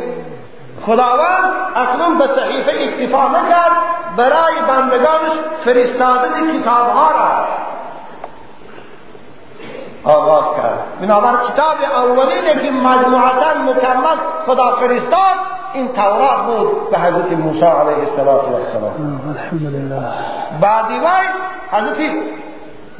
[0.86, 3.72] خداوند اکنون به صحیفه اکتفا نکرد
[4.16, 5.32] برای بندگانش
[5.64, 7.44] فرستادن کتاب ها را.
[10.06, 10.78] آغاز کرد.
[11.00, 14.16] بنابر کتاب اولین که مجموعتا مکمل
[14.46, 15.36] خدا فرستاد
[15.72, 18.40] این تورات بود به حضرت موسی علیه السلام.
[20.60, 21.26] بعدی وای
[21.72, 21.96] حضرت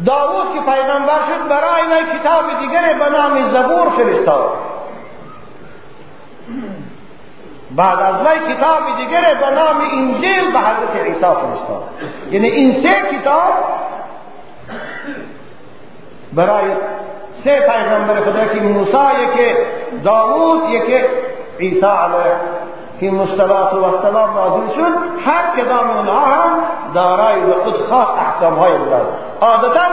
[0.07, 4.51] داوود که پیغمبر شد برای وی کتاب دیگر به نام زبور فرستاد.
[7.77, 11.83] بعد از وی کتاب دیگر به نام انجیل به حضرت عیسی فرستاد.
[12.31, 13.53] یعنی این سه کتاب
[16.37, 16.71] برای
[17.45, 19.57] سه پیغمبر خدا که موسی که
[20.05, 21.05] داوود یکی
[21.61, 22.37] عیسی علیه
[23.01, 24.93] که مصطلات و السلام نازل شد.
[25.27, 26.59] هر کدام اونها هم
[26.95, 29.07] دارای به خود خاص احکام های بودند
[29.41, 29.85] عادتا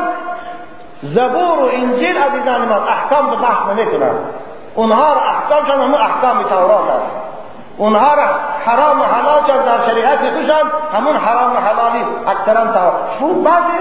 [1.03, 4.15] زبور و انجیل عزیزان من احکام به بحث نمی‌کنند
[4.75, 7.11] اونها را احکام چون همون احکام تورات است.
[7.77, 8.25] اونها را
[8.65, 12.93] حرام و حلال چون در شریعت خوشند همون حرام و حلالی اکثرا تورات.
[13.19, 13.77] شو بعضی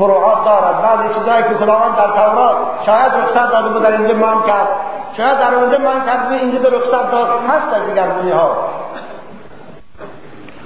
[0.00, 0.82] فروعات دارد.
[0.82, 4.68] بعضی چیزایی که خداوند در تورات شاید رخصت داده بود در اینجا مان کرد
[5.16, 7.28] شاید در اونجا من کرد اینجا در رخصت داد.
[7.48, 8.56] هست در دیگر دنیا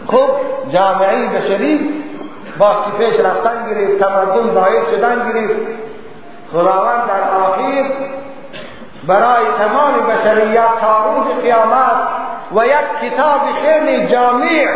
[0.06, 0.28] خب
[0.72, 2.04] جامعه بشری
[2.58, 5.60] با پیش رفتن گرفت تمدن ظاهر شدن گرفت.
[6.52, 7.90] خداوند در آخر
[9.06, 11.96] برای تمام بشریت تا روز قیامت
[12.56, 14.66] و یک کتاب خیلی جامع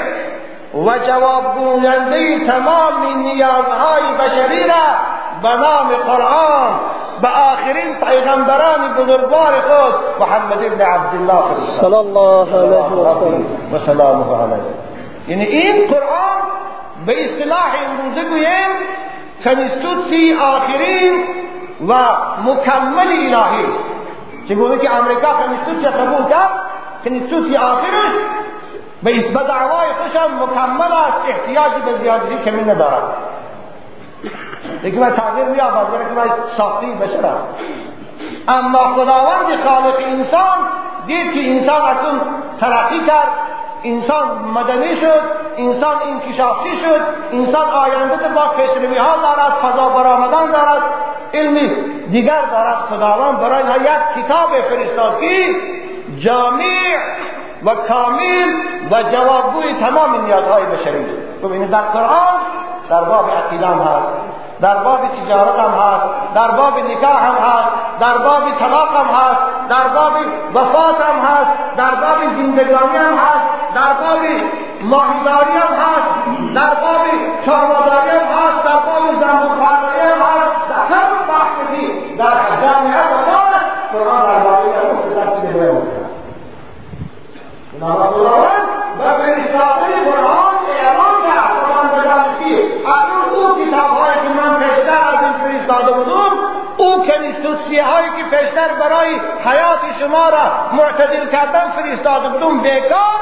[0.87, 4.87] و جواب گوینده تمام نیازهای بشری را
[5.43, 6.81] به نام قرآن
[7.23, 11.45] به آخرین پیغمبران بزرگوار خود محمد ابن عبدالله
[11.81, 14.65] صلی الله علیه و سلم و سلامه علیه
[15.29, 16.43] یعنی این قرآن
[17.07, 18.71] به اصطلاح امروزه گوییم
[19.45, 21.25] کنستوسی آخرین
[21.89, 21.95] و
[22.45, 23.85] مکمل الهی است.
[24.49, 26.51] چگونه که امریکا کنستوسی قبول کرد؟
[27.05, 28.13] کنستوسی آخرش
[29.03, 31.29] به به دعوای خوشم مکمل است.
[31.29, 33.03] احتیاجی به زیادتی کمی ندارد.
[34.83, 37.33] دیگه باید تغییر میابد برای که باید ساختی بشر
[38.49, 40.59] اما خداوند خالق انسان
[41.07, 42.21] دید که انسان از اون
[42.61, 43.29] ترقی کرد.
[43.85, 45.21] انسان مدنی شد.
[45.57, 47.01] انسان انکشافی شد.
[47.33, 50.83] انسان آینده با پیشروی ها دارد فضا برآمدن دارد.
[51.35, 51.71] علمی
[52.11, 52.77] دیگر دارد.
[52.77, 55.55] خداوند برای یک کتاب فرستاد که
[56.19, 56.97] جامع
[57.65, 58.53] و کامل
[58.91, 61.05] و جوابگوی تمام نیازهای بشری.
[61.43, 62.39] ببینید در قرآن
[62.91, 64.29] در باب عقیده هست
[64.61, 67.69] در باب تجارت هم هست در باب نکاح هم هست
[68.01, 70.13] در باب طلاق هم هست در باب
[70.55, 74.19] وفات هم هست در باب زندگانی هم هست در باب
[74.83, 77.05] ماهیداری هم هست در باب
[77.47, 83.55] چارماداری هم هست در باب زنبوخانایی هم هست در هر بحثی در جامعه وفات
[83.93, 86.09] قرآن در باب مختصر چیزی بیان کرد
[87.81, 88.69] خداوند
[88.99, 95.33] و فرستاده قرآن اعلان کرد قرآن بجانبی از اون کتابهایی که من پیشتر از این
[95.33, 96.33] فرستاده بودم
[96.77, 97.03] او
[98.17, 103.19] که پیشتر برای حیات شما را معتدل کردن فرستاده بودم بیکار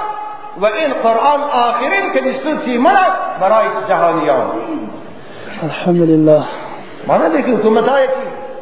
[0.61, 3.07] و این قرآن آخرین کنیستوسی من
[3.41, 4.51] برای جهانیان.
[5.63, 6.45] الحمدلله.
[7.07, 8.13] مانند که حکومت هایی که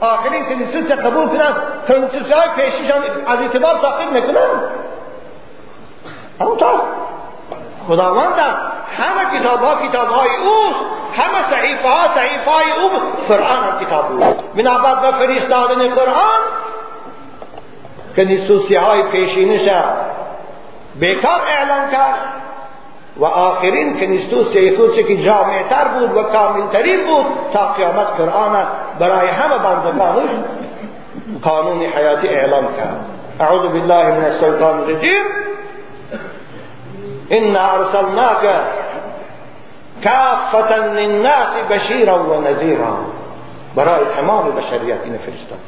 [0.00, 1.54] آخرین کنیستوسی قبول کنند
[1.88, 4.60] کنیستوسی های پیشیشان از اعتبار ساقط می‌کنند
[6.40, 6.80] همونطور
[7.88, 8.32] خداوند
[8.96, 12.90] همه کتاب ها کتاب های اوست همه صحیفه ها صحیفه های او
[13.28, 16.40] قرآن هم کتاب اوست بنابرای به فرستادن قرآن
[18.16, 19.68] که نیستوسی های پیشینش
[21.00, 22.18] بیکار اعلان کرد
[23.16, 28.66] و آخرین کنیستوسی خودش که جامعتر بود و کاملترین بود تا قیامت قرآن
[28.98, 30.30] برای همه بندگانش
[31.42, 33.04] قانون حیاتی اعلان کرد.
[33.40, 35.24] اعوذ بالله من الشیطان الرجیم.
[37.30, 38.44] إنا أرسلناك
[40.04, 42.96] كافة للناس بشيرا ونذيرا
[43.76, 45.58] برای تمام بشریت این فرستاد.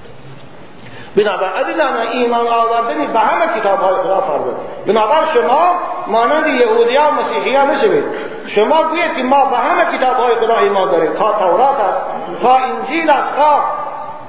[1.16, 4.56] بنابراین از ایمان آوردنی به همه کتاب های خدا فرمود.
[4.86, 5.74] بنابراین شما
[6.06, 8.04] مانند یهودی ها مسیحی ها نشوید.
[8.46, 11.12] شما گویید که ما به همه کتاب های خدا ایمان داریم.
[11.12, 12.02] تا تورات است
[12.42, 13.64] تا انجیل است تا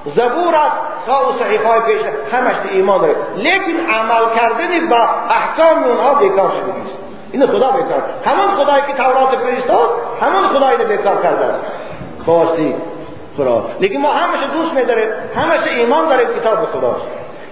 [0.05, 2.01] زبور است تا و صحیفه های پیش
[2.33, 3.15] همش ایمان داریم.
[3.35, 6.73] لیکن عمل کردنی با احکام اونها بیکار شده
[7.31, 9.89] این خدا بیکار همون خدایی که تورات فرستاد
[10.21, 11.59] همون خدایی رو بیکار کرده است.
[12.25, 12.75] خواستی
[13.37, 13.65] خدا.
[13.79, 15.09] لیکن ما همش دوست میداریم.
[15.35, 17.01] همش ایمان داریم کتاب خداست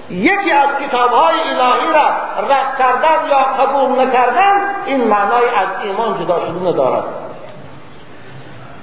[0.09, 2.07] یکی از کتاب های الهی را
[2.49, 7.03] رد کردن یا قبول نکردن این معنای از ایمان جدا شدن دارد.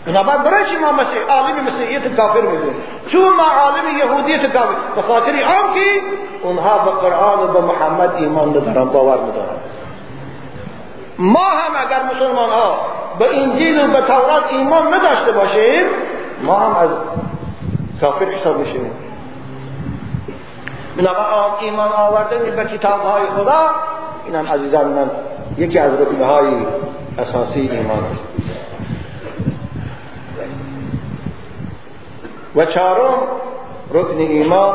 [0.07, 2.75] بنابراین برای چی ما مسیح عالم مسیحیت کافر می‌دونیم؟
[3.13, 6.01] چون ما عالم یهودیت کافر به خاطر آن که
[6.43, 9.57] اونها به قرآن و به محمد ایمان ندارن باور ندارن
[11.23, 12.81] ما هم اگر مسلمان ها
[13.19, 15.87] به انجیل و به تورات ایمان نداشته باشیم
[16.43, 16.91] ما هم از
[18.01, 18.91] کافر حساب میشیم
[20.97, 23.71] بنابراین ایمان آوردن به کتاب های خدا
[24.25, 25.11] این هم عزیزان من
[25.59, 26.49] یکی از رکنه های
[27.19, 28.25] اساسی ایمان است.
[32.57, 33.15] و چهارم
[33.95, 34.75] رکن ایمان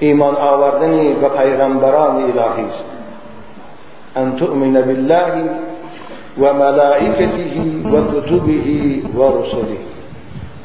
[0.00, 2.93] ایمان آوردن به پیغمبران الهی است.
[4.16, 5.50] ان تؤمن بالله
[6.38, 7.60] و ملائکته
[7.92, 8.66] و کتبه
[9.14, 9.76] و رسله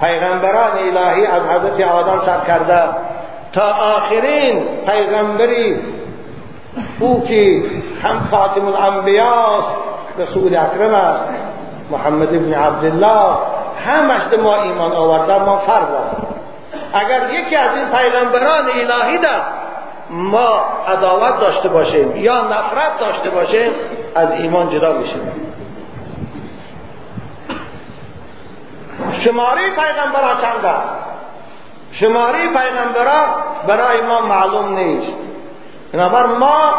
[0.01, 2.83] پیغمبران الهی از حضرت آدم سر کرده
[3.53, 5.79] تا آخرین پیغمبری
[6.99, 7.63] او که
[8.03, 9.61] هم خاتم الانبیاء
[10.19, 11.29] رسول اکرم است
[11.91, 13.35] محمد ابن عبدالله
[13.85, 16.15] همش ما ایمان آورده ما فرض است
[16.93, 19.41] اگر یکی از این پیغمبران الهی در
[20.09, 23.71] ما عداوت داشته باشیم یا نفرت داشته باشیم
[24.15, 25.31] از ایمان جدا میشیم.
[29.23, 30.89] شماره پیغمبران چند است؟
[31.91, 33.27] شماره پیغمبران
[33.67, 35.17] برای ما معلوم نیست.
[35.93, 36.73] بنابراین ما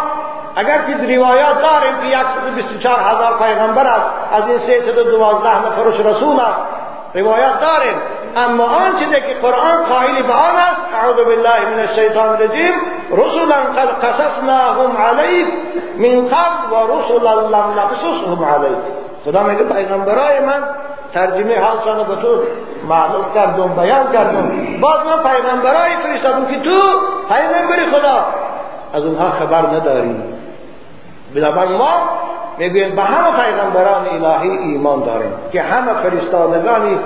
[0.56, 6.79] اگر که روایات داریم که 124 هزار پیغمبر است از این 312 نفرش رسول است.
[7.14, 7.96] روایات داریم.
[8.36, 12.72] اما آنچه که قرآن قائل به آن است اعوذ بالله من الشیطان الرجیم
[13.10, 15.46] رسلا قد قصصناهم علیک
[15.96, 18.78] من قبل و رسلا لم نقصصهم علیک
[19.24, 20.62] خدا میگه پیغمبرای من
[21.14, 22.42] ترجمه حالشان به تو
[22.88, 24.50] معلوم کردم بیان کردم.
[24.80, 26.80] باز من پیغمبرای فرستادم که تو
[27.28, 28.26] پیغمبر خدا.
[28.94, 30.16] از اونها خبر نداری
[31.34, 31.92] بنابراین ما
[32.58, 36.98] می‌گویم به همه پیغمبران الهی ایمان داریم که همه فرستادگانی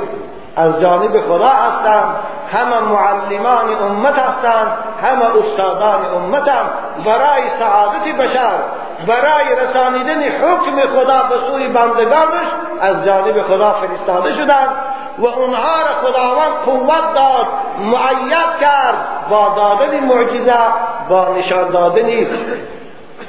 [0.56, 2.16] از جانب خدا هستند
[2.52, 4.66] همه معلمان امت هستند
[5.02, 6.66] همه استادان امت هم
[7.04, 8.54] برای سعادت بشر
[9.06, 12.46] برای رسانیدن حکم خدا به سوی بندگانش
[12.80, 14.68] از جانب خدا فرستاده شدند
[15.18, 17.46] و اونها را خداوند قوت داد
[17.78, 18.94] معید کرد
[19.30, 20.54] با دادن معجزه
[21.08, 22.26] با نشان دادن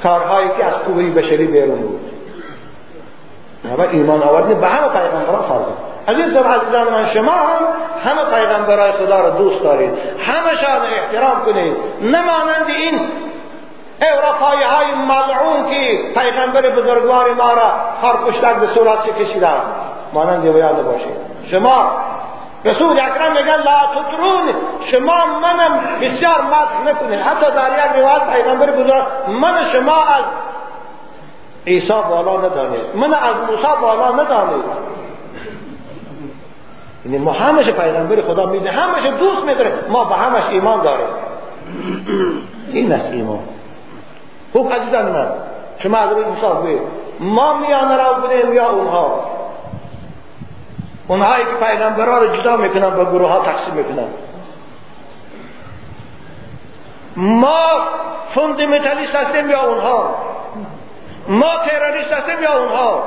[0.02, 2.00] کارهایی که از قوه بشری بیرون بود.
[3.78, 5.64] و ایمان آوردن به همه پیغمبران فرض
[6.06, 7.62] از این سبب عزیزان من شما هم
[8.04, 9.90] همه پیغمبرای خدا را دوست دارید.
[10.20, 11.76] همشان احترام کنید.
[12.02, 13.00] نمانند این
[14.00, 17.72] اروپایی های ملعون که پیغمبر بزرگوار ما را
[18.02, 19.48] خارکشتک به صورت چه کشیده
[20.12, 21.16] مانند یاد باشید.
[21.50, 21.90] شما
[22.66, 24.54] رسول اکرم میگن لا تطرون
[24.90, 30.24] شما منم بسیار مدح نکنید حتی در یک روایت پیغمبر بزرگ من شما از
[31.66, 32.80] عیسی بالا ندانید.
[32.94, 34.64] من از موسی بالا ندانید.
[37.04, 38.70] یعنی ما همش پیغمبر خدا میده.
[38.70, 41.06] همش دوست میداره ما به همش ایمان داریم.
[42.72, 43.38] این است ایمان.
[44.52, 45.26] خوب عزیزان من
[45.78, 46.78] شما از روی مثال
[47.20, 49.35] ما میان را بودیم یا اونها؟
[51.08, 54.08] اونهایی که پیغمبرها رو جدا می‌کنن به گروه ها تقسیم می‌کنن.
[57.16, 57.68] ما
[58.34, 60.14] فوندمنتالیست هستیم یا اونها؟
[61.28, 63.02] ما تروریست هستیم یا اونها؟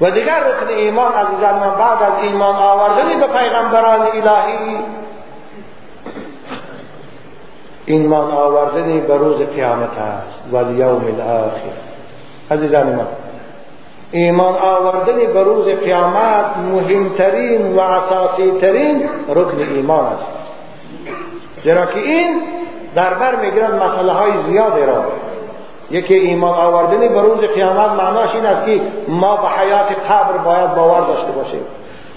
[0.00, 4.78] و دیگر رکن ایمان عزیزان من بعد از ایمان آوردنی به پیغمبران الهی
[7.86, 11.76] ایمان آوردنی به روز قیامت است و یوم الاخر
[12.50, 13.06] عزیزان من
[14.10, 20.26] ایمان آوردنی به روز قیامت مهمترین و اساسی ترین رکن ایمان است.
[21.64, 22.42] چرا که این
[22.94, 25.04] در بر می‌گیرد مسئله های زیادی را.
[25.90, 30.74] یکی ایمان آوردنی به روز قیامت معناش این است که ما به حیات قبر باید
[30.74, 31.60] باور داشته باشیم.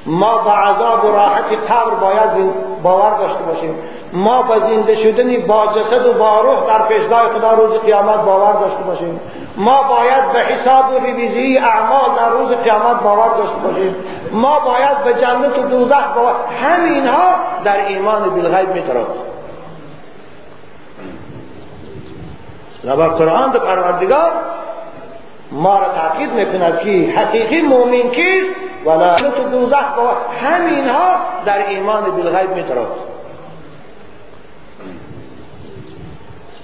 [0.09, 2.51] ما به عذاب و راحت قبر باید
[2.83, 3.75] باور داشته باشیم.
[4.13, 8.53] ما به زنده شدنی با جسد و با روح در پیشگاه خدا روز قیامت باور
[8.53, 9.19] داشته باشیم.
[9.57, 13.95] ما باید به حساب و ریویزی اعمال در روز قیامت باور داشته باشیم.
[14.31, 19.07] ما باید به جنت و دوزخ باور همین ها در ایمان بالغیب میترد
[22.83, 24.31] و قرآن در پروردگار
[25.51, 31.67] ما را تاکید می‌کند که حقیقی مؤمن کیست ولا تو دوزخ با همین ها در
[31.67, 32.87] ایمان بالغیب میترد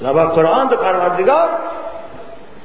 [0.01, 1.49] و قرآن در پروردگار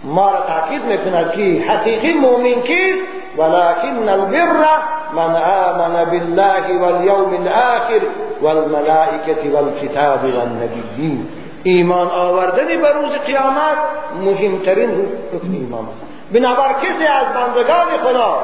[0.04, 3.04] ما را تاکید می‌کند که حقیقی مؤمن کیست
[3.38, 4.64] ولكن البر
[5.12, 8.00] من آمن بالله واليوم الآخر
[8.42, 13.78] والملائكة والكتاب والنبيين ایمان آوردنی به روز قیامت
[14.20, 14.90] مهمترین
[15.32, 16.32] رکن ایمان است.
[16.32, 18.42] بنابر کسی از بندگان خدا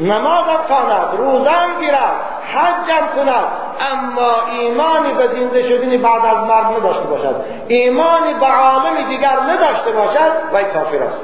[0.00, 2.16] نمازم خواند روزم گیرد
[2.54, 3.44] حجم کند
[3.92, 7.34] اما ایمانی به زنده شدن بعد از مرگ نداشته باشد.
[7.68, 11.20] ایمانی به عالم دیگر نداشته باشد و کافر است.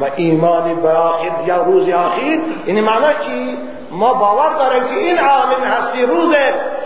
[0.00, 3.58] و ایمانی به آخر یا روز آخر این معنی چی؟
[3.90, 6.34] ما باور داریم که این عالم هستی روز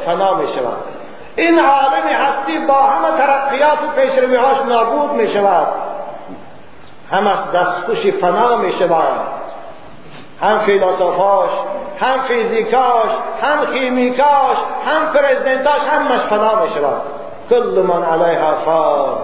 [0.06, 0.99] فنا می شود
[1.36, 5.66] این عالم هستی با همه ترقیات و پیشرویهاش نابود می شود.
[7.10, 9.40] هم از دستخوش فنا می شود.
[10.40, 11.50] هم فیلاسوفاش
[12.00, 13.10] هم فیزیکاش
[13.42, 14.56] هم خیمیکاش
[14.86, 17.02] هم پرزیدنتاش همش فنا می شود.
[17.50, 19.18] کل من علیها فان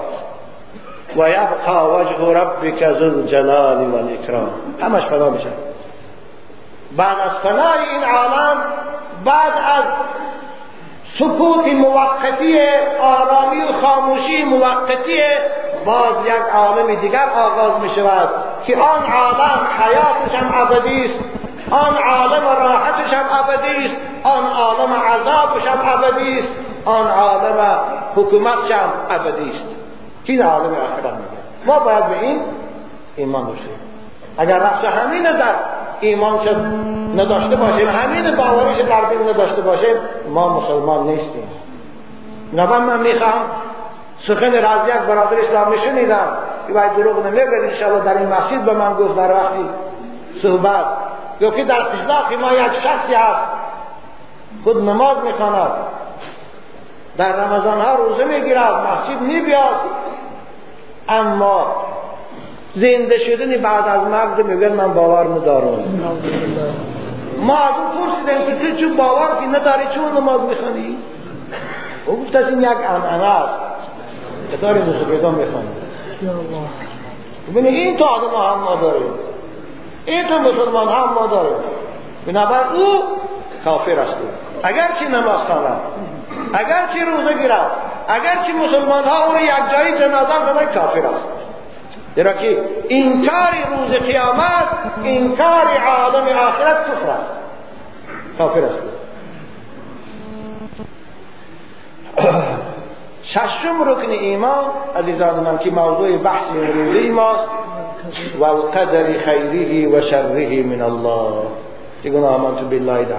[1.16, 4.50] و یبقى وجه ربک ذو الجلال والاکرام
[4.82, 5.66] همش فنا می شود.
[6.96, 8.56] بعد از فنای این عالم
[9.24, 9.84] بعد از
[11.18, 12.58] سکوت موقتی
[13.00, 15.20] آرامی و خاموشی موقتی
[15.84, 18.28] باز یک عالم دیگر آغاز می شود
[18.66, 21.14] که آن عالم حیاتش هم ابدی است.
[21.70, 23.96] آن عالم راحتش هم ابدی است.
[24.24, 26.48] آن عالم عذابش هم ابدی است.
[26.84, 27.80] آن عالم
[28.16, 29.64] حکومتش هم ابدی است.
[30.24, 31.66] این عالم آخرت میگه.
[31.66, 32.40] ما باید به این
[33.16, 33.80] ایمان داشتیم
[34.38, 35.54] اگر رفت همین در
[36.00, 36.56] ایمان شد
[37.20, 39.96] نداشته باشیم همین باورش در دل نداشته باشیم
[40.28, 41.48] ما مسلمان نیستیم.
[42.54, 43.40] نبا من می‌خوام
[44.28, 46.28] سخن رازی یک برادر اسلامی شنیدم
[46.66, 49.68] که باید دروغ نمیگه انشاءالله در این مسجد به من گفت در وقتی
[50.42, 50.84] صحبت.
[51.38, 53.42] که در قشلاق ما یک شخصی هست
[54.64, 55.70] خود نماز می‌خواند.
[57.18, 59.80] در رمضان ها روزه می‌گیرد مسجد میبیاد.
[61.08, 61.66] اما
[62.76, 66.10] زنده شدن بعد از مرگ میگن من باور ندارم.
[67.38, 70.98] ما از اون پرسیدیم که تو چون باور که نداری چون نماز می‌خوانی؟
[72.06, 73.54] او گفت از این یک انعنه است.
[74.62, 75.68] داری موسیقیدان می‌خوانی
[77.50, 79.10] ببینی این تا آدم هم ما داریم.
[80.04, 81.56] این تا مسلمان هم ما داریم.
[82.26, 83.02] بنابر او
[83.64, 84.16] کافر است.
[84.62, 85.80] اگر چی نماز خواند
[86.52, 87.70] اگر چی روزه گیرد
[88.08, 91.35] اگرچه مسلمان ها او یک جایی جنازه بدن کافر است.
[92.16, 92.58] زیرا که
[92.88, 94.68] انکار روز قیامت
[95.04, 97.32] انکار عالم آخرت کفر است
[98.38, 98.78] کافر است
[103.22, 104.64] ششم رکن ایمان
[104.96, 107.48] عزیزان من که موضوع بحث امروزی ماست
[108.38, 111.32] والقدر خیره و شره من الله
[112.02, 113.16] دیگه آمنت بالله ده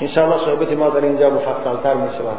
[0.00, 2.38] انشاءالله صحبت ما در اینجا مفصلتر می شود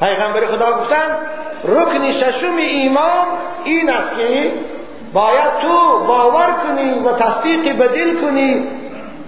[0.00, 1.16] پیغمبر خدا گفتن
[1.64, 3.26] رکن ششم ایمان
[3.64, 4.52] این است که
[5.12, 8.68] باید تو باور کنی و تصدیق به دل کنی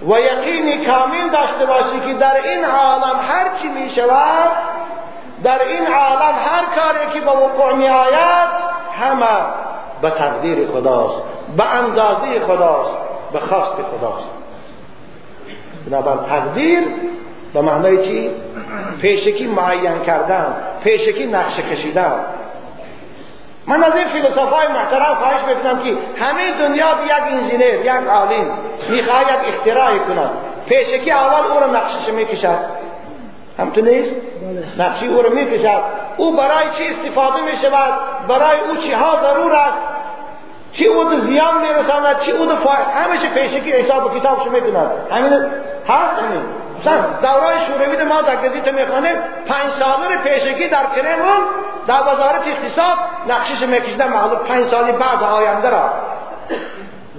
[0.07, 4.51] و یقین کامل داشته باشی که در این عالم هر چی می شود
[5.43, 8.49] در این عالم هر کاری که به وقوع می آید
[9.01, 9.39] همه
[10.01, 11.21] به تقدیر خداست
[11.57, 12.97] به اندازه خداست
[13.33, 14.27] به خواست خداست.
[15.87, 16.83] بنابر تقدیر
[17.53, 18.29] به معنای چی؟
[19.01, 22.13] پیشکی معین کردن پیشکی نقشه کشیدن
[23.67, 28.45] من از این فیلسوفای محترم خواهش می‌کنم که همه دنیا به یک انجینیر یک عالم
[28.89, 30.31] می‌خواه یک اختراعی کنند
[30.65, 32.59] پیشکی اول او را نقشش می‌کشد
[33.59, 34.87] همتو نیست؟ بله.
[34.87, 35.81] نقشی او را می‌کشد
[36.17, 37.93] او برای چی استفاده می‌شود
[38.27, 39.77] برای او چی ها ضرور است
[40.73, 45.33] چی او دو زیان میرساند چی او دو فاید پیشکی حساب و کتابشو می‌کند همین
[45.87, 46.41] هست همین
[46.79, 49.15] مثلا دورای شوروی ما در گزیت می‌خوانیم
[49.47, 51.41] پنج ساله پیشکی در کرمون
[51.87, 52.97] در وزارت اقتصاد
[53.29, 55.89] نقشش میکشیدن معلوم پنج سالی بعد آینده را.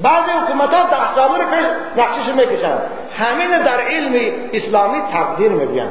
[0.03, 2.79] بعضی حکومت ها ده پیش نقشش می‌کشند
[3.19, 5.89] همین در علم اسلامی تقدیر میگن.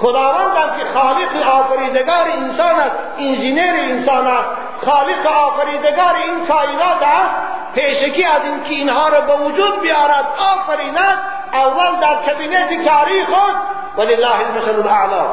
[0.00, 4.48] خداوند که خالق آفریدگار انسان است انجینیر انسان است.
[4.84, 7.34] خالق آفریدگار این کائنات است.
[7.74, 11.18] پیشکی از اینکه اینها را به وجود بیارد آفریند.
[11.52, 13.54] اول در کبینت کاری خود.
[13.96, 15.26] ولله المثل الاعلا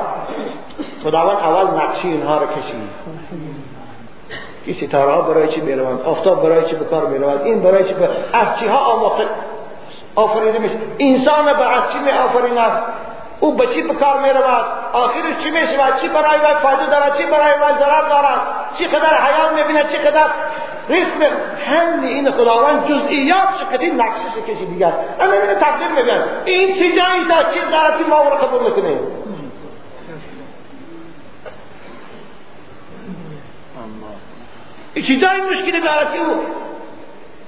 [1.03, 2.89] خداوند اول نقشی اینها را کشید.
[4.65, 7.95] این ستاره ها برای چی می‌روند آفتاب برای چی به کار می‌روند این برای چی؟
[8.33, 9.11] از چی ها
[10.15, 10.75] آفریده میشه.
[10.99, 12.81] انسان به از چی می آفریند
[13.39, 17.17] او به چی کار می رود آخرش چی می شود؟ چی برای وی فایده دارد؟
[17.17, 18.41] چی برای وی ضرر دارد؟
[18.77, 20.25] چی قدر حیات می بیند؟ چی قدر
[20.89, 21.31] ریسک
[21.67, 24.97] همه این خداوند جزئیات شکلی نقشش کشی دیگه است.
[25.21, 28.99] اما اینو تقدیر میگن این چی جایی دا چی ضررتی ما رو قبول نکنیم
[35.07, 36.45] چی جایی مشکلی دارد که او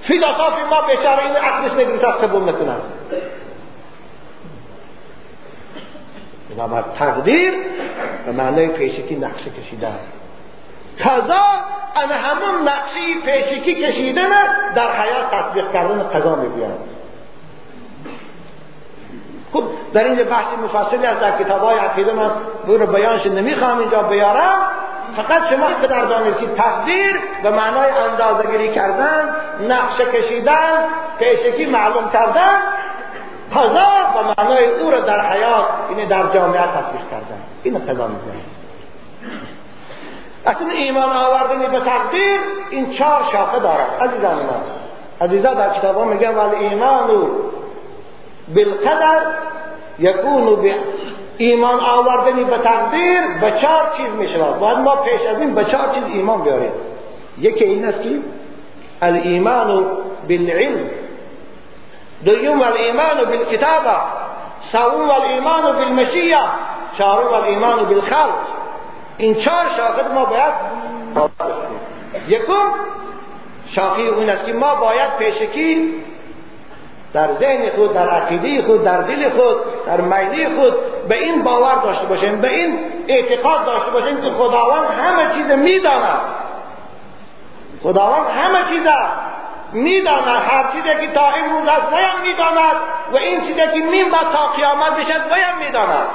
[0.01, 2.53] فیلسوف ما بیچاره این عقلش نگریت قبول
[6.55, 7.53] بنابر تقدیر
[8.25, 9.99] به معنای پیشکی نقشه کشیدن.
[10.99, 11.43] قضا
[11.95, 14.29] انا همون نقشی پیشکی کشیدن
[14.75, 16.79] در حیات تطبیق کردن قضا می‌گویند
[19.53, 22.31] خب در این بحث مفصلی از در کتاب های عقیده من
[22.67, 24.61] رو بیانش نمی‌خوام اینجا بیارم.
[25.15, 29.35] فقط شما قدر دانید که تقدیر به معنای اندازگیری کردن
[29.69, 30.77] نقشه کشیدن
[31.19, 32.57] پیشکی معلوم کردن
[33.51, 37.41] قضا و معنای او را در حیات یعنی در جامعه تطبیق کردن.
[37.63, 38.41] این قضا میگن
[40.45, 42.39] اصلا ایمان آوردنی به تقدیر
[42.69, 43.89] این چهار شاخه دارد.
[44.01, 44.61] عزیزان من
[45.21, 47.09] عزیزان در کتاب ها میگن ولی ایمان
[48.55, 49.21] بالقدر
[49.99, 50.75] یکون به
[51.37, 54.59] ایمان آوردنی به تقدیر به چهار چیز می‌شود.
[54.59, 56.71] باید ما پیش از این به چهار چیز ایمان بیاریم.
[57.37, 58.09] یکی این است که
[59.01, 59.83] الایمان
[60.29, 60.79] بالعلم.
[62.25, 63.97] دوم الإيمان بالكتابة
[64.71, 66.41] سوم الإيمان بالمشية
[66.97, 68.35] چهارم الإيمان بالخلق.
[69.17, 70.53] این چهار شاخص ما باید
[72.27, 72.71] یکم
[73.75, 75.93] شاخی اون است که ما باید پیشکی
[77.13, 80.73] در ذهن خود در عقیده خود در دل خود در میلی خود
[81.07, 86.19] به این باور داشته باشیم به این اعتقاد داشته باشیم که خداوند همه چیز می‌داند.
[87.83, 88.87] خداوند همه چیز
[89.73, 90.27] می‌داند.
[90.27, 92.75] هر چیزی که تا امروز است ویم می‌داند.
[93.13, 96.07] و این چیزی که مین بعد تا قیامت بشد ویم می‌داند.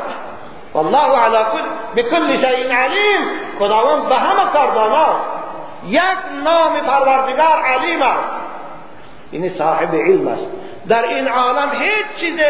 [0.74, 1.62] والله علی کل
[1.96, 3.24] بكل شیء علیم.
[3.58, 5.16] خداوند به همه کار
[5.86, 6.02] یک
[6.44, 8.30] نام پروردگار علیم است.
[9.30, 10.46] این صاحب علم است.
[10.88, 12.40] در این عالم هیچ چیز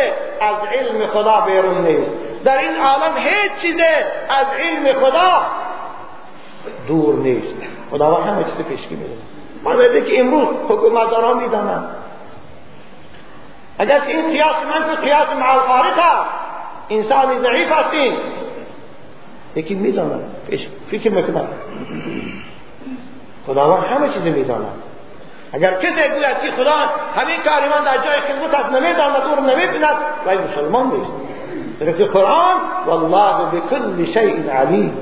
[0.40, 2.10] از علم خدا بیرون نیست.
[2.44, 3.80] در این عالم هیچ چیز
[4.28, 5.42] از علم خدا
[6.88, 7.54] دور نیست.
[7.90, 9.16] خداوند همه چیز پیشکی میده
[9.64, 10.48] مانده که امروز
[11.22, 11.88] ها می‌دانند
[13.78, 16.26] اگر این قیاس من که قیاس مع الخارق
[16.90, 18.16] انسان ضعیف هستین
[19.56, 20.36] یکی می‌دانند
[20.90, 21.48] فکر می‌کنند
[23.46, 24.82] خداوند همه چیز می‌داند.
[25.52, 26.76] اگر کسی گوید که خدا
[27.16, 29.96] همین کاری در جای خدمت است نمی‌داند او رو نمی‌بیند
[30.26, 31.10] ولی مسلمان نیست.
[31.80, 34.98] در قرآن والله بكل شيء علیم.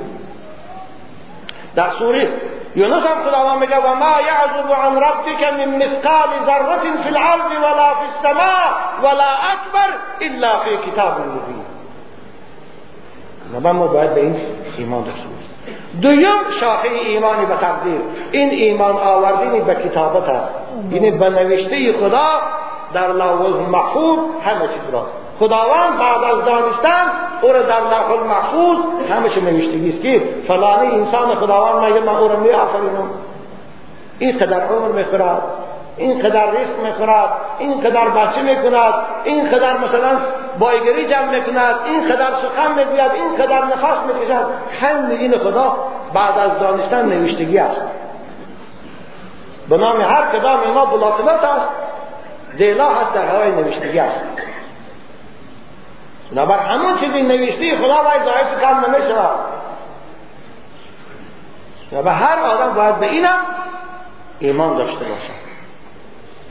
[1.75, 2.29] در سوره
[2.77, 7.95] یونس هم خداوند میگه و ما یعذب عن ربك من مثقال ذرة في الأرض ولا
[7.95, 8.67] في السماء
[9.03, 9.89] ولا اکبر
[10.21, 11.65] إلا في کتاب مبین
[13.73, 14.37] ما باید به این
[14.79, 15.35] ایمان داشته
[16.03, 18.01] دویم شاخه ایمانی به تقدیر.
[18.33, 20.55] این ایمان آوردینی به کتابت هست
[20.91, 22.41] یعنی به نوشته خدا
[22.95, 25.07] در لوح محفوظ همه چیز را.
[25.39, 27.05] خداوند بعد از دانستن
[27.43, 28.77] او را در لوح المحفوظ
[29.11, 33.11] همش نوشتگی است که فلانی انسان خداوند مگه من او را می آفرینم
[34.19, 35.43] این قدر عمر می‌خورد
[35.97, 37.29] این قدر رزق می‌خورد
[37.59, 40.19] این قدر بچه می‌کند این قدر مثلا
[40.59, 44.47] بایگری جمع می‌کند این قدر سخن می‌گوید این قدر نفس می‌کشد.
[44.81, 45.77] همه این خدا
[46.15, 47.83] بعد از دانستن نوشتگی است.
[49.69, 51.69] به نام هر کدام ما بلاطبت است.
[52.57, 54.21] دیلا هست در هوای نوشتگی است.
[56.33, 59.55] بنابر همون چیزی نوشته خدا باید ظاهر کم نمی‌شود
[62.05, 63.39] به هر آدم باید به اینم
[64.39, 65.45] ایمان داشته باشد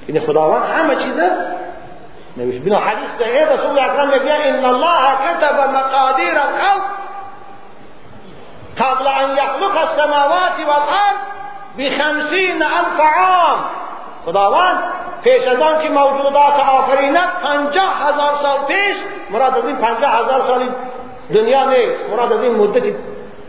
[0.08, 1.32] این خداوند همه چیزه
[2.38, 6.84] نوشت بنا حدیث صحیح رسول اکرم میگه ان الله كتب مقادیر الخلق
[8.78, 11.20] قبل ان يخلق السماوات والارض
[11.78, 13.60] بخمسین الف عام
[14.26, 14.84] خداوند
[15.24, 18.96] پیش از آن که موجودات آفریند پنجاه هزار سال پیش
[19.32, 20.70] مراد از این پنجاه هزار سال
[21.34, 22.84] دنیا نیست مراد از این مدت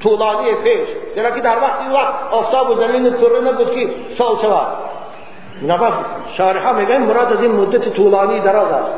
[0.02, 0.88] طولانی پیش.
[1.14, 4.66] چرا که در وقت این وقت آفتاب و زمین طوره نبود که سال شود
[5.68, 5.88] نبا
[6.36, 8.92] شارحا میگن مراد از این مدت طولانی دراز است.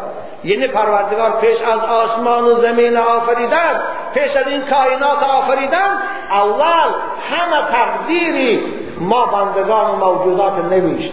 [0.45, 3.81] یعنی پروردگار پیش از آسمان و زمین آفریدن
[4.14, 5.99] پیش از این کائنات آفریدن
[6.31, 6.89] اول
[7.31, 11.12] همه تقدیری ما بندگان و موجودات نوشت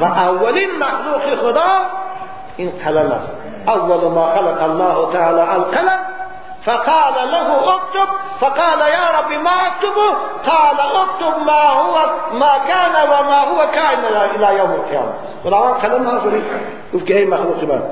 [0.00, 1.72] و اولین مخلوق خدا.
[2.56, 3.32] این قلم است
[3.68, 5.98] أول ما خلق الله تعالی القلم
[6.64, 8.08] فقال له اكتب.
[8.40, 10.08] فقال يا رب ما أكتبه؟
[10.46, 11.96] قال اكتب ما هو
[12.32, 15.12] ما كان وما هو كائن إلى يوم القيامة.
[15.44, 16.20] خداوند قلم
[16.94, 17.82] گفت که ای مخلوق من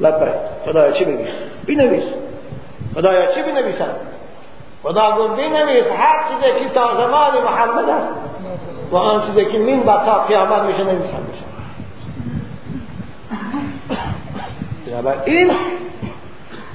[0.00, 0.34] لبیک
[0.66, 1.28] خدایا چی بگی
[1.68, 2.04] بنویس
[2.94, 3.94] خدایا چی بنویسم
[4.82, 8.08] خدا گفت بنویس هر چیزی که تا زمان محمد است.
[8.90, 11.42] و آن چیزی که من بقا قیامت میشه نویسم میشه
[15.24, 15.50] این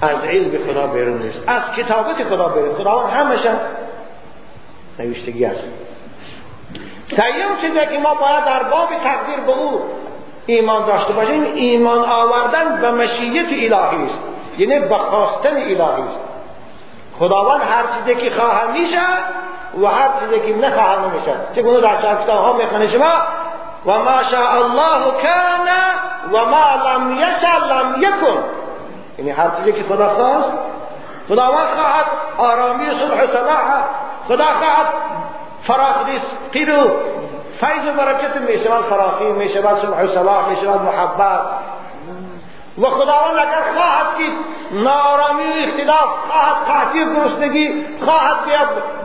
[0.02, 1.40] از علم خدا بیرون نیست.
[1.48, 2.76] از کتابت خدا بیرون.
[2.76, 3.58] خدا همشن
[5.00, 5.64] نوشتگی است.
[7.10, 9.82] سیوم چیزی که ما باید در باب تقدیر به او
[10.46, 14.20] ایمان داشته باشیم ایمان آوردن به مشیت الهی است.
[14.58, 16.20] یعنی به خواستن الهی است.
[17.20, 19.02] خداوند هر چیزی که خواهد میشه
[19.82, 23.14] و هر چیزی که نخواهد نمیشه چگونه در کتاب ها می‌خونه شما؟
[23.86, 25.68] و ما شاء الله کان
[26.34, 28.44] و ما لم یشاء لم یکن.
[29.18, 30.50] یعنی هر چیزی که خدا خواست
[31.30, 32.06] خداوند خواهد
[32.38, 33.84] آرامی صبح و صلاح
[34.28, 34.88] خدا خواهد
[35.64, 35.96] فراخ
[36.52, 36.88] قیر و
[37.60, 41.40] فیض و برکت می شود فراخی می شود صبح و صلاح می شود محبت.
[42.82, 44.24] و خداوند اگر خواهد که
[44.72, 48.38] نارامی اختلاف خواهد و گرسنگی خواهد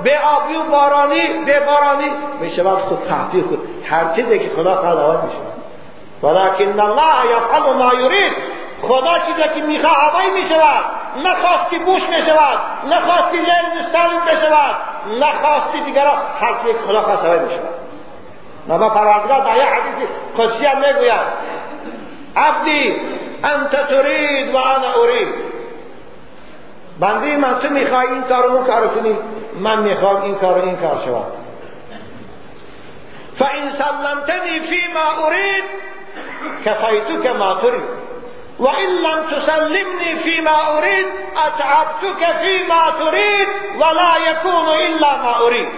[0.03, 2.11] به آبی و بارانی به بارانی
[2.41, 3.59] می شود خود قحطی خود.
[3.91, 5.53] هر چیزی که خدا خواهد آورد می شود
[6.23, 8.33] ولكن الله یفعل ما یرید.
[8.83, 10.85] خدا چیزی که می‌خواه هوایی می‌شود.
[11.16, 12.59] نخواستی بوش می‌شود.
[12.87, 14.77] نخواستی لیل مستقیم بشود.
[15.20, 17.75] نخواستی دیگران هر چیزی که خدا خواست هوایی می‌شود.
[18.68, 20.09] نما پروردگار در یه حدیث
[20.39, 21.20] قدسی هم می‌گوید
[22.37, 23.01] عبدی
[23.45, 25.34] أنت ترید و أنا ارید
[27.01, 29.18] بنده من تو میخوای این کار اون کار کنی
[29.61, 31.32] من میخوام این کار این کار شود
[33.38, 35.64] فإن سلمتني فيما أريد
[36.64, 37.82] كفيتك ما تريد
[38.59, 41.07] وإن لم تسلمني فيما أريد
[41.47, 45.68] أتعبتك فيما تريد ولا يكون إلا ما أريد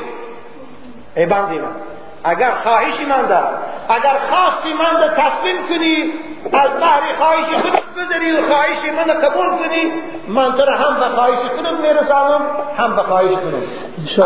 [1.17, 1.77] ای بندی من
[2.25, 3.45] اگر خواهشی من در
[3.89, 6.13] اگر خواستی من در تسلیم کنی
[6.53, 9.93] از بحر خواهش خود بذاری و خواهش من قبول کنی.
[10.29, 12.41] من تو هم به خواهش خودم میرسانم
[12.79, 13.63] هم به خواهش خودم.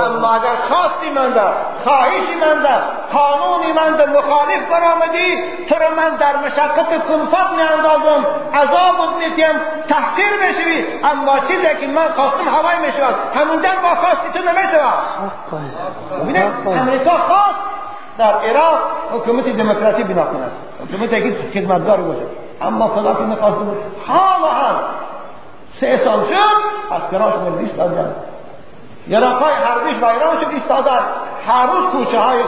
[0.06, 1.52] اما اگر خواستی من در
[1.84, 2.80] خواهشی من در
[3.12, 10.32] قانونی من در مخالف برآمدی تو را من در مشقت کنفت میاندازم عذاب میتیم تحقیر
[10.48, 13.14] می‌شوی اما چیزی که من خواستم هوای می‌شود.
[13.34, 14.98] همونجا با خواستی تو نمی‌شود.
[16.66, 17.60] امریکا خواست.
[18.18, 18.78] در عراق
[19.12, 20.50] حکومت دموکراسی بنا کند
[20.84, 22.22] حکومت که خدمتگار باشه.
[22.62, 23.76] اما خدا که نخواست بود.
[24.06, 24.74] حال حال.
[25.80, 28.14] سه سال شد از کراش ملی ایستادن.
[29.08, 31.00] یراقای حربیش و ایران شد ایستادن.
[31.46, 32.42] هر روز کوچه های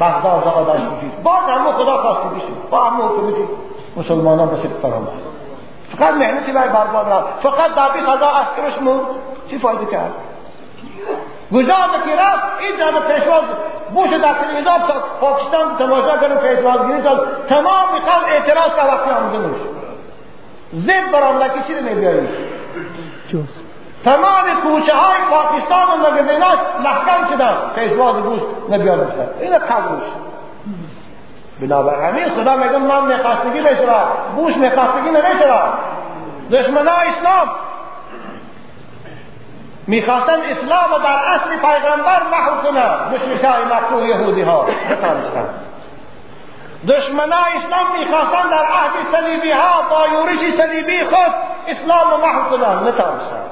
[0.00, 3.48] بغداد آدش میشید باز همه خدا خواسته بشید با همه حکومتی
[3.96, 5.08] مسلمانان به صدق فرامد
[5.96, 9.00] فقط مهنتی برای برباد رفت فقط در بیس هزار اسکرش مون.
[9.50, 10.12] چی فایده کرد؟
[11.52, 13.42] گجاد که رفت این جانب پیشواز
[13.94, 14.74] بوش در تلویزیون
[15.20, 19.56] پاکستان تماشا کنه پیشوازگیری کرد تمام می‌خواد اعتراض که وقتی آمده نوش
[20.72, 22.28] زد برام لکی چی نمیبیایی
[24.04, 27.56] تمام کوچه های پاکستان و مگزیناش محکم شدن.
[27.74, 28.40] پیشواز بوش
[28.70, 30.02] نبیاد این قبولش
[31.60, 34.02] بنابر همین خدا میگه من میخواستگی بشوه
[34.36, 35.62] بوش میخواستگی نمی‌شوه
[36.52, 37.48] دشمنا اسلام
[39.86, 45.48] می‌خواستن اسلام در اصل پیغمبر محو کنن مشرکای مکه یهودی ها نتانستن
[46.88, 51.34] دشمنا اسلام می‌خواستن در عهد صلیبی ها با یورش صلیبی خود
[51.66, 52.88] اسلام محو کنن.
[52.88, 53.42] نتانستن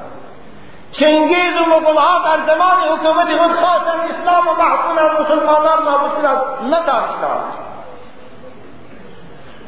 [0.92, 5.22] چنگیز و مغول ها در زمان حکومت خود خواستن اسلام محو کنن.
[5.22, 7.63] مسلمانان نابود کنن نتانستن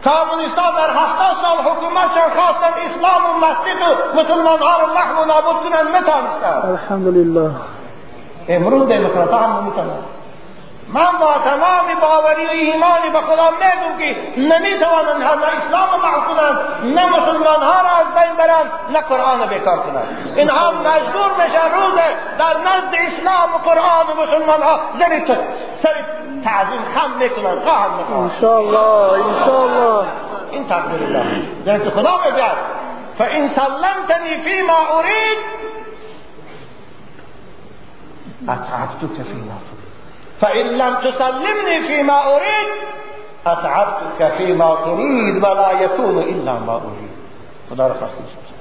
[0.04, 5.22] کامونیستا در هفتاد سال حکومت شد خواستن اسلام و مسجد و مسلمان ها رو محو
[5.22, 6.68] و نابود کنن نتانستن.
[6.68, 7.50] الحمدلله
[8.48, 9.98] امروز دموکرات هم نمی‌تونن
[10.88, 16.58] من با تمام باوری و ایمانی به خدا میگم که نمی‌توانند نه اسلام محو کنند
[16.84, 20.32] نه مسلمان ها را از بین برند نه قرآن بیکار کنند.
[20.36, 21.94] اینها مجبور میشه روز
[22.38, 25.26] در نزد اسلام و قرآن و مسلمان ها زیر
[25.82, 26.04] سر
[26.44, 28.30] تعظیم خم می‌کنند خواهد می‌کنند.
[28.30, 30.06] انشاءالله انشاءالله.
[30.50, 31.84] این تقدیر الله.
[31.84, 32.50] که خدا میگه
[33.18, 35.38] فان سلمتنی فيما اريد
[38.48, 39.85] اتعبتك فيما تريد
[40.40, 42.68] فإن لم تسلمني فيما أريد
[43.46, 47.16] أتعبتك فيما تريد ولا يكون إلا ما أريد.
[47.70, 48.54] خدا را خواستگیش میشه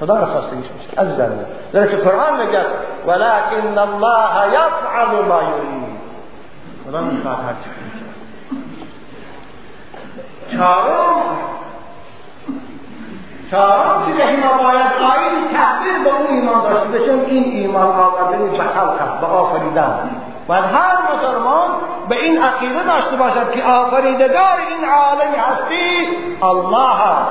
[0.00, 2.66] خدا را خواستگیش میشه از زمین در که قرآن میگه
[3.06, 5.94] ولكن الله يفعل ما يريد.
[6.88, 7.54] خدا میخواد هر
[13.50, 14.86] چیزی ما باید
[15.16, 20.10] آیین تحبیر به اون ایمان داشته باشیم این ایمان آوردنی به خلق است به آفریدن.
[20.48, 21.70] باید هر مسلمان
[22.08, 26.08] به این عقیده داشته باشد که آفریدگار این عالم هستی
[26.42, 27.00] الله.
[27.00, 27.28] است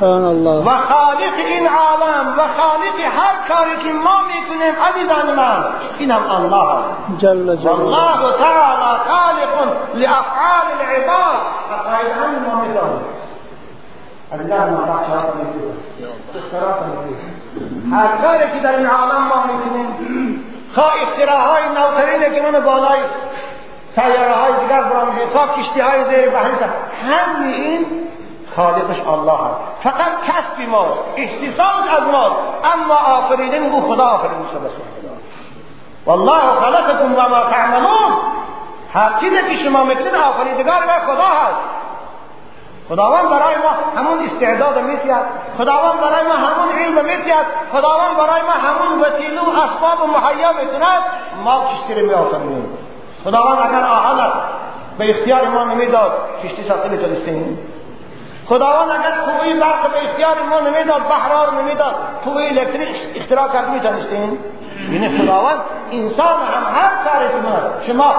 [0.00, 0.60] سبحان الله.
[0.60, 5.64] و خالق این عالم و خالق هر کاری که ما می‌کنیم عزیزان من
[5.98, 6.74] این هم الله.
[6.74, 7.82] است جل جلاله.
[7.82, 9.52] والله تعالی خالق
[9.94, 11.38] لافعال العباد.
[11.78, 13.17] عقاید همین ما می‌دانیم.
[14.32, 16.68] عزیزان من بخش ها
[17.96, 23.00] هر کاری که در این عالم ما می‌کنیم خواه اختراهای نوترینه که من بالای
[23.94, 26.54] سیاره های دیگر برامده تا کشتی های زیر بحری
[27.08, 27.86] همین این
[28.56, 32.36] خالقش الله هست فقط کسبی ماست اختصاص از ماست.
[32.74, 34.70] اما آفریدن او خدا آفریدن شده
[36.06, 38.12] والله خلقكم و ما تعملون.
[38.94, 41.77] هر چیزی که شما می‌کنید آفریدگار و خدا هست.
[42.88, 45.24] خداوند برای ما همون استعداد میتید
[45.58, 51.02] خداوند برای ما همون علم میتید خداوند برای ما همون وسیله و اسباب مهیا می‌کند
[51.44, 52.78] ما کشتی رو میآفرینیم.
[53.24, 54.32] خداوند اگر آهن
[54.98, 56.12] به اختیار ما نمی‌داد
[56.44, 57.58] کشتی ساخته می‌تونستیم.
[58.48, 63.70] خداوند اگر قوی برق به اختیار ما نمی‌داد بحرها رو نمی‌داد قوی الکتریک اختراع کرد
[63.70, 64.38] می‌تونستیم.
[64.92, 65.58] یعنی خداوند
[65.92, 67.28] انسان هم هر کاری
[67.86, 68.12] شما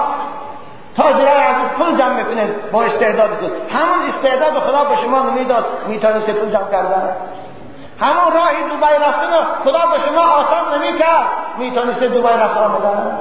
[1.02, 3.52] تاجرای از پول جمع می‌کنید با استعداد خود.
[3.72, 7.08] همون استعداد خدا به شما نمی‌داد می‌تونید پول جمع کردن.
[8.00, 9.32] همون راهی دوبای رفتن
[9.64, 11.26] خدا به شما آسان نمی‌کرد.
[11.58, 13.18] می‌تونید دوبای رفتن بدن.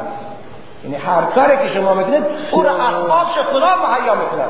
[0.84, 4.50] یعنی هر کاری که شما می‌کنید او را اسبابش خدا مهیا می‌کند.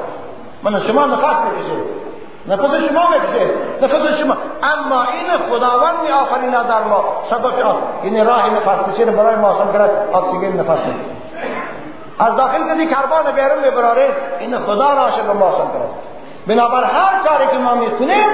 [0.64, 1.76] من شما نفس می‌کشه
[2.48, 3.50] نفس شما می‌کشه
[3.82, 4.36] نفس شما.
[4.64, 7.04] اما این خداوند می آفریند در ما.
[7.30, 9.90] سبب آن یعنی راه نفس کشی برای ما آسان کرد.
[10.14, 10.80] اکسیژن نفس
[12.20, 14.10] از داخل کسی کربان بیرون میبراره
[14.40, 15.90] این خدا راشه به ما آسان کرد
[16.48, 18.30] بنابر هر کاری که ما می‌کنیم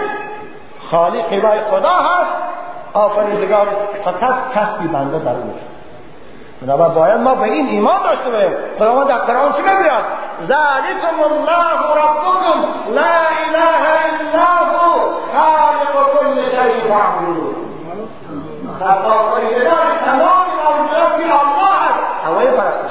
[0.92, 2.32] خالق خدای خدا هست
[2.94, 3.68] آفریدگار
[4.06, 5.54] فقط کسبی بنده در اون.
[6.62, 8.58] بنابر باید ما به این ایمان داشته باشیم.
[8.80, 10.06] خداوند در قرآن چی می‌گوید
[10.42, 12.60] ذلکم الله ربکم
[12.94, 13.16] لا
[13.46, 14.46] اله الا
[14.80, 15.00] هو.
[15.36, 17.56] خالق كل شیء فاعبدوه.
[18.80, 19.66] خالق
[20.06, 22.85] تمام موجودات الله هست هوای پرستش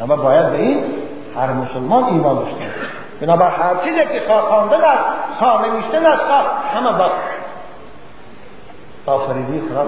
[0.00, 0.84] بنابر باید به این
[1.36, 2.56] هر مسلمان ایمان داشته
[3.20, 5.04] بنابر هر چیزی که خواندن است
[5.38, 6.22] خواه نوشتن است
[6.74, 7.10] همه با
[9.12, 9.86] آفریدی خدا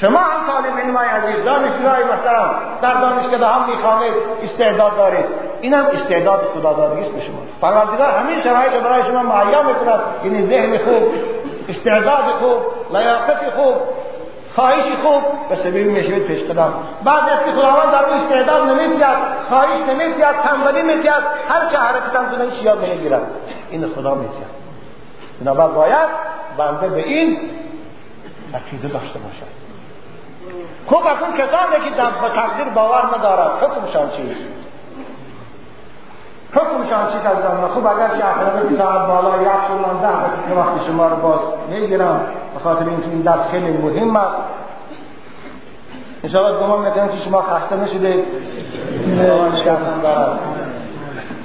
[0.00, 5.24] شما هم طالب علم عزیز دانشجوهای محترم در دانشکده هم می‌خوانید استعداد دارید.
[5.60, 7.38] این هم استعداد خدادادگی است به شما.
[7.62, 10.00] پروردگار همین شرایط برای شما مهیا می‌کند.
[10.24, 11.12] یعنی ذهن خوب
[11.68, 12.58] استعداد خوب
[12.96, 13.74] لیاقت خوب
[14.54, 16.72] خواهشی خوب به سبیل می‌شوید پیش قدم.
[17.04, 19.04] بعد از که خداوند در استعداد نمیتید
[19.48, 21.10] خواهش نمیتید تنبلی میتید
[21.48, 23.22] هر چه حرکت هم کنه یاد نمی‌گیرد.
[23.70, 24.60] این خدا میتید
[25.40, 26.08] بنابر باید
[26.56, 27.38] بنده به این
[28.54, 29.50] عقیده داشته باشد.
[30.86, 33.50] خوب از اون کسانی که در تقدیر باور ندارد.
[33.62, 34.40] حکمشان چیست؟
[36.54, 41.08] حکمشان چی کردن خوب اگر چه اخلاق ساعت بالا یک سولان ده دقیقه وقت شما
[41.08, 41.38] رو باز
[41.68, 44.36] می‌گیرم به خاطر اینکه این درس خیلی مهم است.
[46.24, 48.24] انشاءالله گمان می‌کنم که شما خسته نشده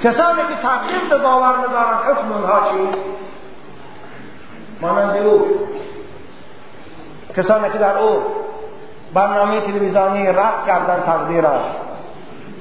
[0.02, 3.02] کسانی که تغییر به باور ندارن حکم اونها چیست؟
[4.80, 5.46] مانند او.
[7.36, 8.22] کسانی که در او
[9.14, 11.85] برنامه تلویزیونی رد کردن تقدیر است.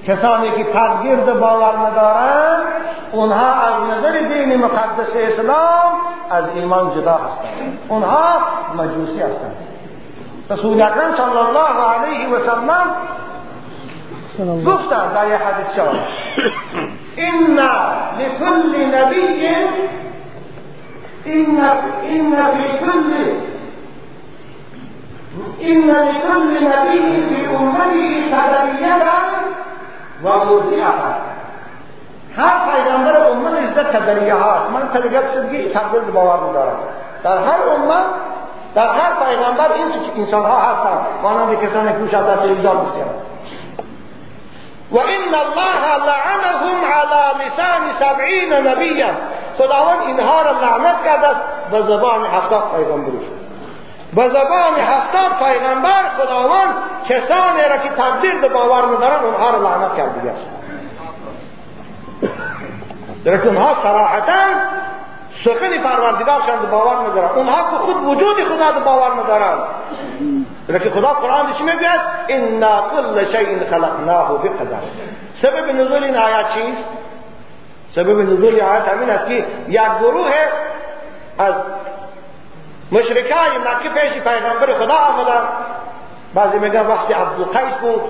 [0.07, 2.63] کسانی که تغییر باور ندارند
[3.11, 5.93] اونها از نظر دین مقدس اسلام
[6.29, 7.79] از ایمان جدا هستند.
[7.89, 8.39] اونها
[8.77, 9.55] مجوسی هستند.
[10.49, 12.85] رسول اکرم صلی الله علیه و سلم
[14.63, 15.93] گفتند در یه حدیث شما
[17.17, 17.59] ان
[18.19, 19.47] لكل نبی
[21.25, 21.59] ان
[22.03, 23.13] ان في كل
[25.61, 28.05] ان لكل نبی في امته
[30.25, 30.85] و مرجعه
[32.37, 36.77] هر پیغمبر امت ازده قدریه هاست من تلگت شدگی تقدیر باور ندارم
[37.23, 38.05] در هر امت
[38.75, 39.85] در هر پیغمبر این
[40.17, 43.25] انسان ها هستند مانند کسانی که شاید در تلویزیون میشنوند
[44.91, 49.07] و ان الله لعنهم على لسان سبعین نبیا
[49.57, 53.25] خداوند اینها را لعنت کرده است به زبان هفتاد پیغمبرش
[54.15, 56.75] به زبان هفتاد پیغمبر خداوند
[57.09, 57.89] کسانی را که
[58.41, 60.55] به باور ندارن اونها را لعنت کرده است
[63.25, 64.33] در اونها صراحتا
[65.45, 69.57] سخن پروردگارشان باور ندارن اونها که خود وجود خدا باور ندارن
[70.69, 74.77] لیکن خدا قرآن چی می‌گوید؟ انا کل شیء خلقناه بقدر.
[75.41, 76.83] سبب نزول این آیات چیست؟
[77.95, 80.31] سبب نزول آیات همین است که یک گروه
[81.37, 81.53] از
[82.91, 85.47] مشرکای مکه پیش پیغمبر خدا آمدن.
[86.33, 88.01] بعضی میگن وقتی عبدالقیس بود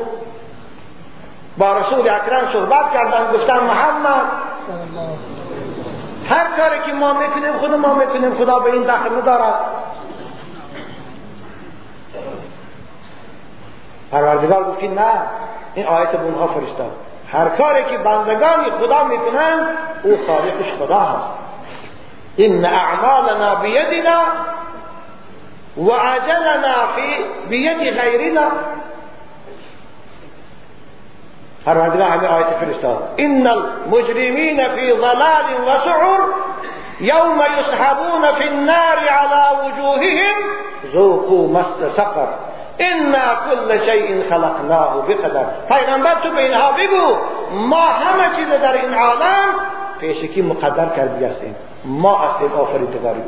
[1.58, 4.26] با رسول اکرم صحبت کردن گفتن محمد
[6.30, 9.54] هر کاری که ما می‌کنیم خود ما می‌کنیم خدا به این دخل ندارد
[14.12, 15.12] پروردگار گفت نه
[15.76, 16.92] این آیت به اونها فرستاد
[17.32, 19.68] هر کاری که بندگان خدا می‌کنن
[20.04, 21.30] او خالقش خدا هست.
[22.36, 24.22] این اعمالنا بیدنا
[25.78, 28.52] وعجلنا في بيد غيرنا.
[31.66, 36.20] پروردگار همه آیت فرستاد إن المجرمین فی ضلال وسعر
[37.02, 40.36] يوم يسحبون في النار على وجوههم.
[40.94, 42.28] ذوقوا مس سقر.
[42.82, 45.46] إنا كل شيء خلقناه بقدر.
[45.70, 47.18] پیغمبر تو به اینها بگو
[47.52, 49.50] ما همه چیز در این عالم
[50.00, 51.56] پیشکی مقدر کرده هستیم.
[51.86, 53.22] ما هستیم آفریدگاری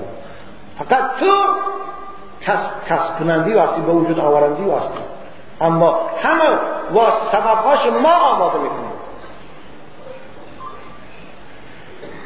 [0.80, 1.46] فقط تو
[2.90, 5.00] کسب کنندی واسطی به وجود آورندی واسطی
[5.62, 6.54] اما همه
[6.96, 7.00] و
[7.32, 8.88] سببهاش ما آماده می‌کنیم.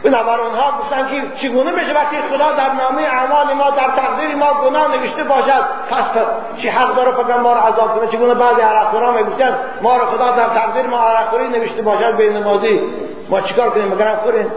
[0.04, 4.54] بنابر اونها گفتن که چگونه میشه وقتی خدا در نامه اعمال ما در تقدیر ما
[4.54, 6.04] گناه نوشته باشد پس
[6.62, 10.32] چی حق داره فقط ما رو عذاب کنه؟ چگونه بعضی عرقخورا می‌گفتن ما رو خدا
[10.32, 12.82] در تقدیر ما عرقخوری نوشته باشد به نمازی.
[13.30, 14.52] ما چیکار کنیم؟ مگر خوریم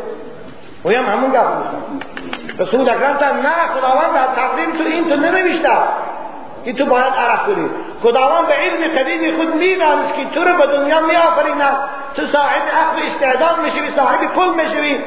[0.84, 2.13] و هم همون گفت.
[2.58, 5.68] رسول اکرم تا نه خداوند در تقدیم تو این تو ننوشته.
[6.64, 7.70] که تو باید عرق کنی.
[8.02, 11.76] خداوند به علم قدیم خود می‌دانست که تو رو به دنیا می آفریند
[12.16, 14.98] تو صاحب عقل استعداد می‌شوی صاحب پول می‌شوی.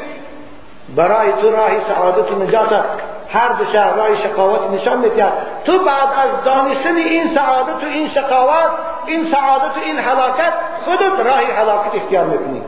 [0.95, 2.85] برای تو راهی سعادت و نجات
[3.33, 5.33] هر دو راه شقاوت نشان می‌دهد.
[5.65, 8.71] تو بعد از دانستن این سعادت و این شقاوت
[9.05, 10.53] این سعادت و این حلاکت
[10.85, 12.61] خودت راهی حلاکت اختیار می‌کنی.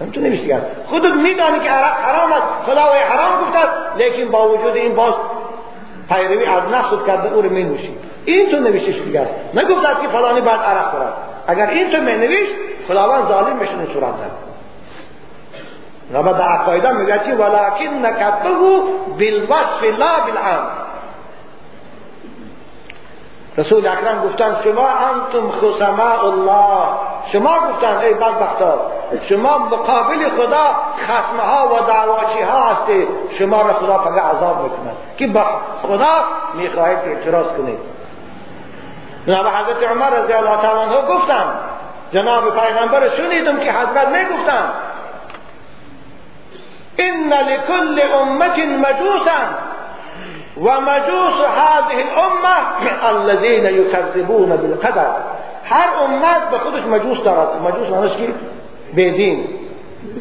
[0.00, 2.46] هم تو نمیشه خودت میدانی که عرق حرام است.
[2.66, 3.96] خدا و حرام گفته است.
[3.96, 5.14] لیکن با وجود این باز
[6.08, 10.00] پیروی از نفس کرده او رو می نوشی این تو نوشتش دیگه است نگفت است
[10.00, 11.12] که فلانی بعد عرق خورد.
[11.46, 12.52] اگر این تو می نوشت
[12.88, 14.14] خداوند ظالم میشه این صورت
[16.14, 18.48] رب در عقایده میگه که ولکن نکتبه
[19.18, 20.66] بالوصف لا بالعام
[23.58, 26.88] رسول اکرم گفتن شما انتم خصماء الله.
[27.32, 28.92] شما گفتن ای بدبختا.
[29.28, 34.96] شما مقابل خدا خصمه ها و دعواچی ها هستی شما را خدا فقط عذاب می‌کند.
[35.18, 35.44] که با
[35.82, 37.78] خدا می‌خواهید اعتراض کنید.
[39.26, 41.44] جناب حضرت عمر رضی الله تعالی عنه گفتن.
[42.12, 44.70] جناب پیغمبر شنیدم که حضرت می‌گفتن.
[46.98, 49.38] ان لكل امه مجوسا
[50.60, 52.56] مجوس هذه الامه
[53.10, 55.10] الذين يكذبون بالقدر.
[55.64, 57.62] هر امت به خودش مجوس دارد.
[57.62, 58.34] مجوس معنیش که
[58.96, 59.48] بدین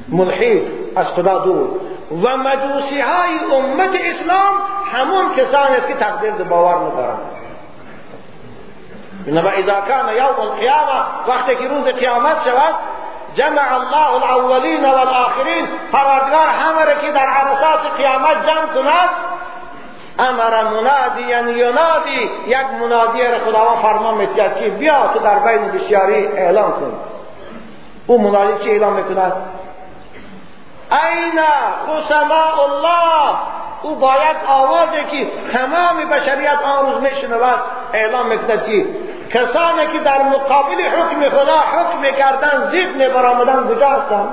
[0.10, 0.62] ملحد
[0.96, 1.68] از خدا دور.
[2.12, 4.54] و مجوسی های امت اسلام
[4.94, 7.20] همون کسانی است که تقدیر باور ندارند
[9.28, 12.76] انما اذا كان يوم القيامه وقتی که روز قیامت شود
[13.36, 19.10] جمع الله الاولین والآخرین پروردگار همه را که در عرصات قیامت جمع کند
[20.20, 21.22] امر منادی
[21.60, 26.94] ینادی یک منادی را خداوند فرمان میتید که بیا تو در بین بسیاری اعلان کن.
[28.08, 29.34] او منادی چی اعلان می‌کند؟
[30.92, 31.40] این
[31.88, 33.38] خسماء الله
[33.82, 37.60] او باید آوازی که تمام بشریت آن روز میشنود.
[37.94, 38.86] اعلام می‌کند که
[39.34, 44.30] کسانی که در مقابل حکم خدا حکم کردن ضد برآمدن کجا هستند؟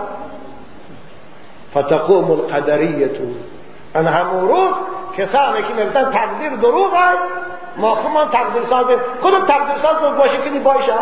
[1.77, 3.11] فتقوم القدریه
[3.95, 4.75] ان همون روز
[5.18, 7.22] کسانی که میگن تقدیر دروغ است
[7.77, 8.87] ما خودمان تقدیر ساز
[9.22, 10.93] خود تقدیر ساز باشه کنی باشه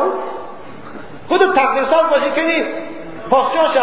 [1.29, 2.65] خود تقدیر ساز باشه کنی
[3.31, 3.77] پاسچاش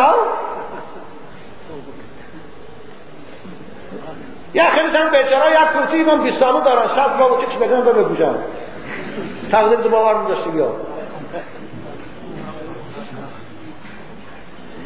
[4.54, 7.92] یا خیلی سن بیچاره یک کرسی من 20 ساله دارن صد با چش بدن به
[7.92, 8.36] بگوشن
[9.52, 10.72] تقدیر تو باور نداشتی بیا.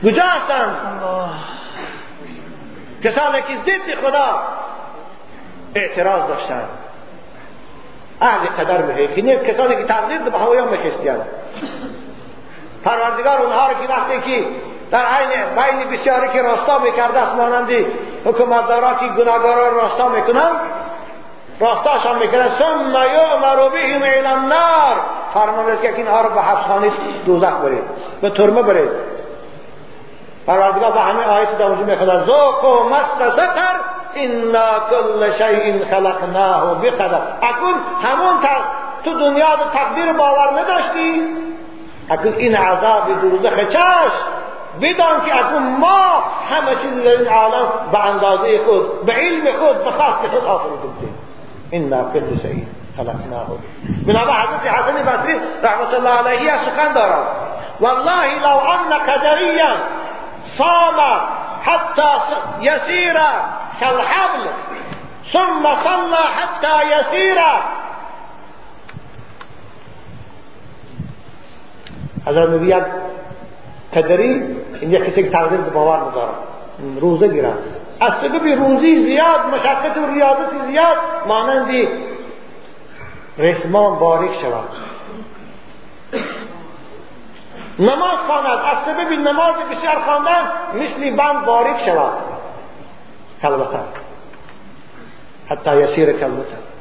[0.04, 0.76] کجا هستند
[3.04, 4.42] کسانی که ضد خدا
[5.76, 6.70] اعتراض داشتند
[8.22, 9.08] اهل قدر به
[9.48, 11.26] کسانی که تقدیر به هوایا میخستیند
[12.86, 14.46] پروردگار اونها رو که وقتی که
[14.92, 17.86] در عین بین بسیاری که راستا می‌کرده است مانندی
[18.26, 20.56] حکومتدارا که گناهگارا راستا می‌کنند
[21.60, 22.52] راستاشان می‌کنند.
[22.60, 24.96] ثم یؤمر بهم الی النار.
[25.34, 26.92] فرمان است که اینها رو به حبسخانه
[27.26, 27.84] دوزخ برید
[28.22, 28.90] به ترمه برید.
[30.48, 33.76] پروردگار به همه آیت در وجود می‌خواد ذوقوا مست سقر
[34.16, 37.22] انا کل شیء خلقناه بقدر.
[37.42, 38.40] اکنون همون
[39.06, 41.38] تو دنیا تقدیر باور نداشتی؟
[42.10, 44.12] اکنون این عذاب دوزخ چش
[44.82, 49.84] بدان که اکنون ما همه چیز در این عالم به اندازه خود به علم خود
[49.84, 51.16] به خاص خود آفریده بودیم
[51.72, 52.66] انا کل شیء
[52.98, 53.48] خلقناه.
[54.08, 57.28] بنابر حضرت حسن بصری رحمت الله علیه سخن دارد.
[57.80, 59.78] والله لو ان قدریا
[60.58, 61.00] صام
[61.64, 62.12] حتى
[62.62, 63.18] يسير
[63.80, 64.50] كالحبل
[65.34, 67.38] ثم صلى حتى يسير
[72.26, 72.84] حضرت می‌گوید
[73.94, 74.44] قدری
[74.82, 76.34] این یک کسی که تقدیر باور ندارد
[77.02, 77.58] روزه گیرد
[78.00, 80.98] از سبب روزی زیاد مشقت و ریاضت زیاد
[81.28, 81.88] مانندی
[83.38, 84.70] رسمان باریک شود
[87.80, 92.14] نماز خواند از سبب نماز بسیار خواندن مثل بند باریک شود
[93.42, 93.80] کلمتا.
[95.50, 96.73] حتی یسیر کلمتا.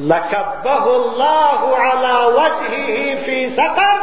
[0.00, 3.98] لکبه الله على وجهه في سقر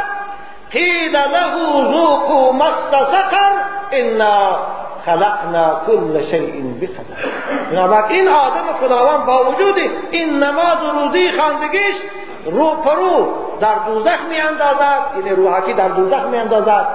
[0.71, 3.53] قیل له ذوقوا مس سقر
[3.93, 4.57] انا
[5.05, 7.29] خلقنا كل شيء بقدر
[7.71, 9.75] بنابراین این آدم خداوند با وجود
[10.11, 11.95] این نماز و روزی خواندگیش
[12.45, 13.27] رو پرو
[13.61, 16.87] در دوزخ می اندازد یعنی روحکی در دوزخ می اندازد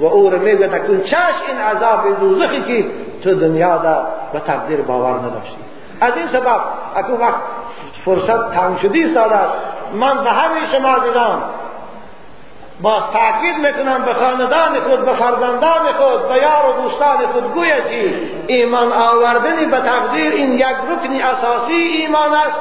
[0.00, 2.84] و او رو میگه تکون چش این عذاب دوزخی که
[3.24, 5.56] تو دنیا دا به تقدیر باور نداشتی.
[6.00, 6.60] از این سبب
[6.96, 7.40] اکو وقت
[8.04, 9.38] فرصت تنگ شدی ساده
[9.92, 11.42] من به همه شما دیدم.
[12.82, 17.88] باز تاکید می‌کنم به خاندان خود به فرزندان خود به یار و دوستان خود گوید
[17.90, 18.14] که
[18.46, 22.60] ایمان آوردن به تقدیر این یک رکن اساسی ایمان است.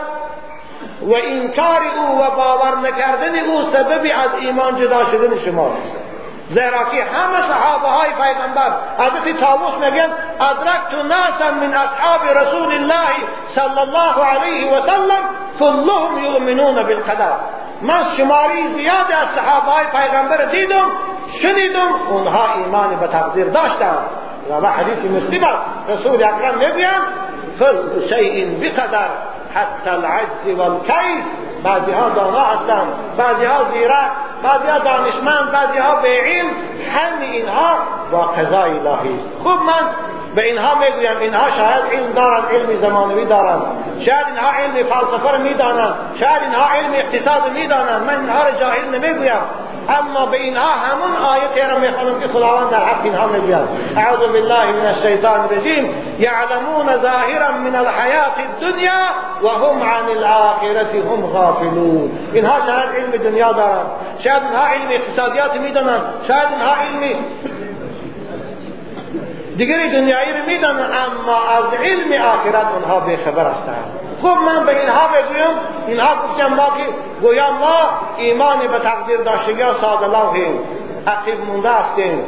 [1.02, 5.72] و انکار او و باور نکردن او سببی از ایمان جدا شدن شما.
[6.50, 8.72] زیرا که همه صحابه های پیغمبر.
[8.98, 13.10] حضرت تاووس میگن ادرکت ناسا من اصحاب رسول الله
[13.56, 15.24] صلی الله علیه و سلم
[15.60, 17.32] كلهم یؤمنون بالقدر.
[17.82, 20.86] من شماری زیاد از صحابه های پیغمبر دیدم
[21.42, 24.06] شنیدم اونها ایمان به تقدیر داشتند.
[24.62, 25.58] و حدیث مسلم
[25.90, 27.04] رسول اکرم می‌گویند
[27.60, 29.08] كل شیء بقدر
[29.56, 31.24] حتی العجز والکیس.
[31.68, 32.88] بعضی ها دانا هستند
[33.18, 34.12] بعضی ها زیرک
[34.44, 36.50] بعضی ها دانشمند بعضی ها به علم.
[36.96, 37.70] همه اینها
[38.12, 39.88] با قضای الهی خوب من
[40.36, 43.62] به اینها می‌گویم اینها شاید علم دارند علم زمانوی دارند.
[44.06, 48.02] شاید اینها علم فلسفه رو می‌دانند شاید اینها علم اقتصاد می‌دانند.
[48.08, 49.42] من اینها رو جاهل نمی‌گویم.
[49.90, 53.28] اما به اینها همون آیت را میخوانم که خداوند در حق اینها
[53.98, 55.96] اعوذ بالله من الشیطان الرجیم.
[56.20, 59.08] یعلمون ظاهرا من الحیات الدنیا
[59.44, 62.12] و هم عن الاخرة هم غافلون.
[62.34, 63.86] اینها شاید علم دنیا دارند
[64.24, 67.20] شاید اینها علم اقتصادیات میدانند شاید اینها علم
[69.58, 75.08] دیگری دنیایی رو میدانند اما از علم آخرت اونها خبر هستند خب من به اینها
[75.08, 75.58] بگویم
[75.88, 76.86] اینها گفتم ما که
[77.22, 80.60] گویا ما ایمان به تقدیر داشتگی ها ساده لوحیم
[81.08, 82.24] عقیب مونده هستیم.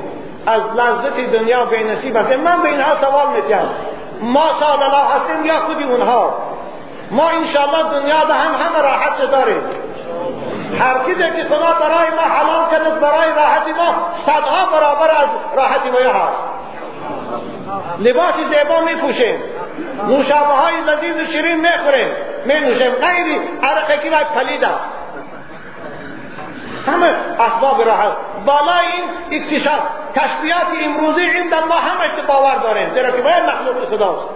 [0.45, 2.39] از لذت دنیا به نصیب هستیم.
[2.39, 3.69] من به اینها سوال میتیم
[4.21, 6.33] ما ساده لوح هستیم یا خودی اونها؟
[7.11, 9.61] ما انشاءالله دنیا ده هم همه راحت داریم.
[10.79, 15.89] هر چیزی که خدا برای ما حلال کرده برای راحتی ما صدها برابر از راحتی
[15.89, 16.43] ما هست.
[17.99, 19.39] لباس زیبا می پوشیم
[20.07, 22.07] نوشابه های لذیذ و شیرین می‌خوریم
[22.45, 24.89] می نوشیم غیری عرقه که پلید است.
[26.88, 28.11] همه اسباب راحت
[28.45, 29.80] بالای این اکتشاف
[30.15, 34.30] کشفیات امروزی این ما همه باور داریم زیرا که باید مخلوق خداست.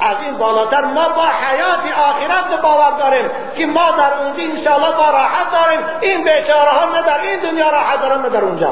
[0.00, 5.10] از این بالاتر ما با حیات آخرت باور داریم که ما در اونجا انشاءالله با
[5.10, 5.80] راحت داریم.
[6.00, 8.68] این بیچاره ها نه در این دنیا راحت دارن نه در اونجا.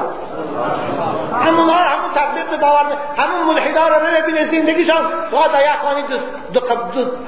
[1.44, 2.84] همون ها همون تقدیر باور
[3.16, 6.02] همون ملحدا رو ببینه زندگیشان فقط یک خانی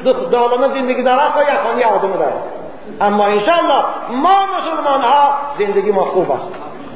[0.04, 2.32] دو دو زندگی داره و یک خانی آدم داره
[3.00, 6.44] اما انشاءالله ما مسلمان ها زندگی ما خوب است.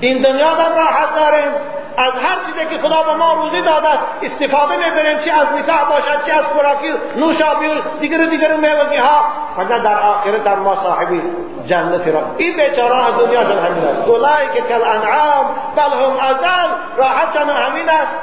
[0.02, 1.52] این دنیا در راحت داریم.
[1.96, 5.88] از هر چیزی که خدا به ما روزی داده است استفاده می‌بریم چه از نکاح
[5.90, 9.24] باشد چه از خوراکی نوشابی و دیگر دیگر میوگی ها
[9.56, 11.22] فقط در آخرت در ما صاحبی
[11.66, 12.20] جنت را.
[12.36, 14.08] این بیچاره از دنیا جن همین است.
[14.08, 15.46] اولای که کل انعام
[15.76, 16.70] بل هم ازل.
[16.96, 18.14] راحتشان همین است.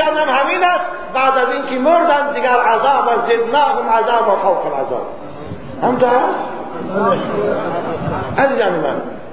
[0.00, 0.84] هم همین است.
[1.14, 5.06] بعد از اینکه مردن دیگر عذاب و زدناهم عذاب و فوق العذاب.
[5.82, 6.10] همطور
[8.36, 8.50] از
[8.82, 9.23] من.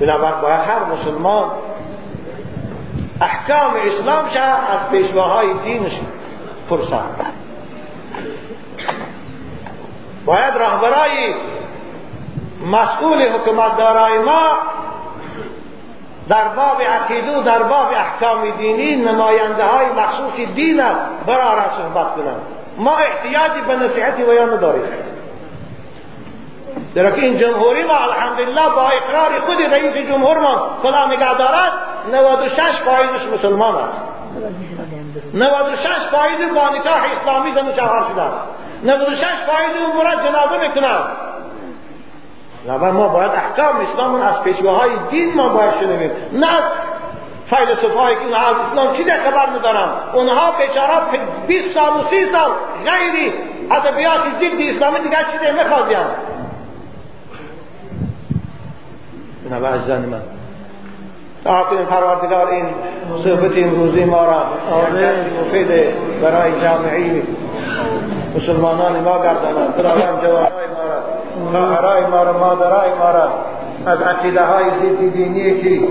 [0.00, 1.50] بنابراین باید هر مسلمان
[3.20, 5.92] احکام اسلام شا از پیشواهای دینش
[6.70, 7.04] پرسان.
[10.24, 11.34] باید رهبرای
[12.66, 14.56] مسئول حکومت دارای ما
[16.28, 20.76] در باب عقیده و در باب احکام دینی نماینده های مخصوص دین
[21.26, 22.42] برای صحبت کنند.
[22.78, 24.82] ما احتیاجی به نصیحتی و یا نداریم.
[26.94, 31.72] در این جمهوری ما الحمدلله با اقرار خود رئیس جمهور ما خدا نگه دارد
[32.12, 34.00] 96 فایدش مسلمان است.
[35.34, 38.38] 96 فاید با نکاح اسلامی زن شوهر شده است.
[38.84, 41.16] 96 فاید او مرد جنازه می‌کند
[42.68, 46.10] لبا ما باید احکام اسلام از پیشواهای دین ما باید شنویم.
[46.32, 46.48] نه
[47.50, 50.92] فیلسوف هایی که از اسلام چی خبر ندارن اونها بیچاره
[51.46, 52.50] 20 سال و 30 سال
[52.84, 53.32] غیری
[53.70, 56.06] ادبیات ضد اسلامی دیگر چیزی میخوادیم
[59.44, 60.20] جناب عزیزان من
[61.44, 62.64] آفرین پروردگار این
[63.24, 64.42] صحبت امروزی ما را
[65.40, 65.68] مفید
[66.22, 67.22] برای جامعی
[68.36, 71.00] مسلمانان ما گرداند خداوند جوانای ما را
[71.52, 73.28] خواهرای ما را مادرای ما را
[73.86, 75.88] از عقیده های ضد دینی که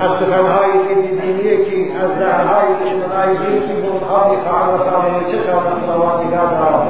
[0.00, 5.38] از سخنهای ضد دینی که از دههای دشمنهای دین که اونها می‌خواهند و سامنه چه
[5.46, 6.88] شوند نگاه دارد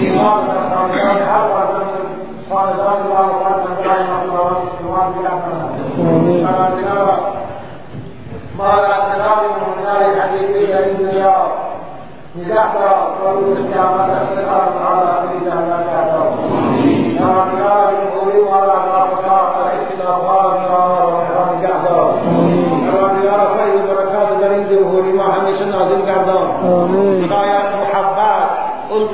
[0.00, 1.82] ایمان و سامنان هر وقت
[2.50, 3.41] خاندان الله
[8.58, 11.46] قال السلام من نار الحديثية للنيار
[12.36, 12.88] لتحتى
[13.24, 16.30] قول الكامل أسرقها تعالى في جهنم كافر
[17.20, 22.14] نار نار القوي ولا نار نار العز وقال نار وحرام كافر
[22.84, 27.28] نار نار خير بركات بريده لما حمش الناس الكافر آمين.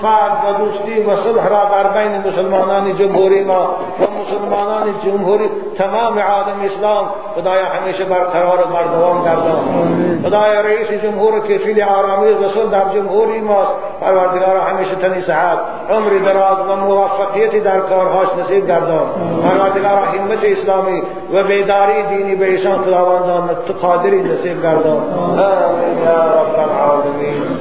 [0.05, 6.19] الفت و دوستی و صلح را در بین مسلمانان جمهوری ما و مسلمانان جمهوری تمام
[6.19, 7.07] عالم اسلام.
[7.35, 10.23] خدایا همیشه برقرار و مردوام گردان.
[10.25, 13.67] خدایا رئیس جمهور کفیل آرامی رسول در جمهوری ما
[14.01, 15.59] پروردگار همیشه تنی صحت
[15.91, 19.07] عمر دراز و موفقیتی در کارهاش نصیب گردان.
[19.43, 21.03] پروردگار همت اسلامی
[21.33, 23.51] و بیداری دینی به ایشان خداوندان
[23.83, 24.97] قادری نصیب گردان.
[24.97, 25.99] آمین.
[26.05, 27.58] یا رب العالمین.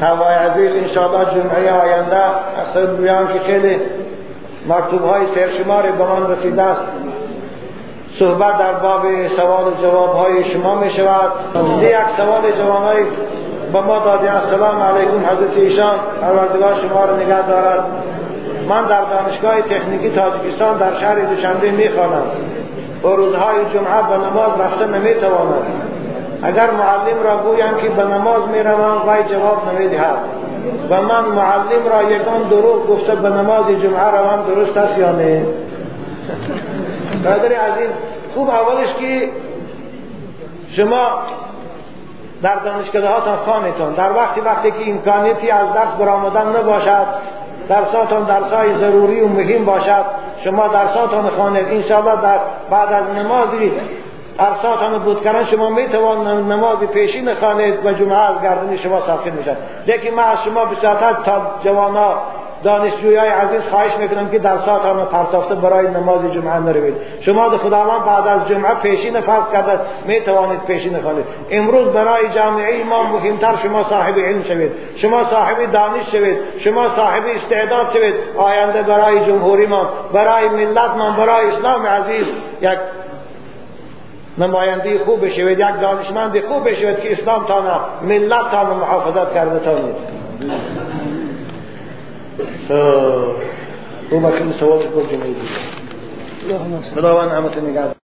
[0.00, 3.80] هوای عزیز انشاءالله جمعه آینده از بیان که خیلی
[4.68, 6.82] مکتوب های سرشماری به من رسیده است.
[8.18, 9.02] صحبت در باب
[9.36, 11.32] سوال و جواب های شما می شود
[11.80, 12.94] یک سوال جواب
[13.72, 14.28] به ما دادی.
[14.28, 15.98] السلام علیکم حضرت ایشان.
[16.22, 17.84] پروردگار شما را نگه دارد.
[18.68, 22.22] من در دانشگاه تکنیکی تاجیکستان در شهر دوشنبه می خوانم
[23.04, 25.85] و روزهای جمعه به نماز رفته نمی تواند
[26.46, 30.16] اگر معلم را گویم که به نماز می روم وی جواب نمی دهد.
[30.90, 35.46] و من معلم را یکان دروغ گفته به نماز جمعه روم درست است یا نه؟
[37.24, 37.90] برادر عزیز
[38.34, 39.30] خوب اولش که
[40.76, 41.18] شما
[42.42, 47.06] در دانشکده هاتان خانتون در وقتی وقتی که امکانیتی از درس برآمدن نباشد
[47.68, 50.04] درساتان درسای ضروری و مهم باشد
[50.44, 52.38] شما درساتان خانید انشاءالله در
[52.70, 53.72] بعد از نمازی
[54.38, 59.30] ارساتان بود کردن شما می توان نماز پیشین خانید و جمعه از گردن شما ساکن
[59.30, 59.56] می‌شد.
[59.86, 62.14] لیکن ما از شما بساطت تا جوانا
[62.64, 68.26] دانشجویای عزیز خواهش می‌کنم که درساتان پرتافته برای نماز جمعه نروید شما در خداوند بعد
[68.26, 70.96] از جمعه پیشین فرض کرده می توانید پیشین
[71.50, 74.72] امروز برای جامعه ما مهمتر شما صاحب علم شوید.
[74.96, 76.38] شما صاحب دانش شوید.
[76.58, 78.14] شما صاحب استعداد شوید.
[78.36, 82.26] آینده برای جمهوری ما برای ملت ما برای اسلام عزیز
[82.60, 82.78] یک
[84.38, 87.64] نماینده خوب بشوید یک دانشمند خوب بشوید که اسلام تان
[88.02, 89.96] ملت تان محافظت کرده تانید
[94.10, 95.36] او بخیل سوال پر جمعی
[96.82, 97.96] صل خداوند همتون نگه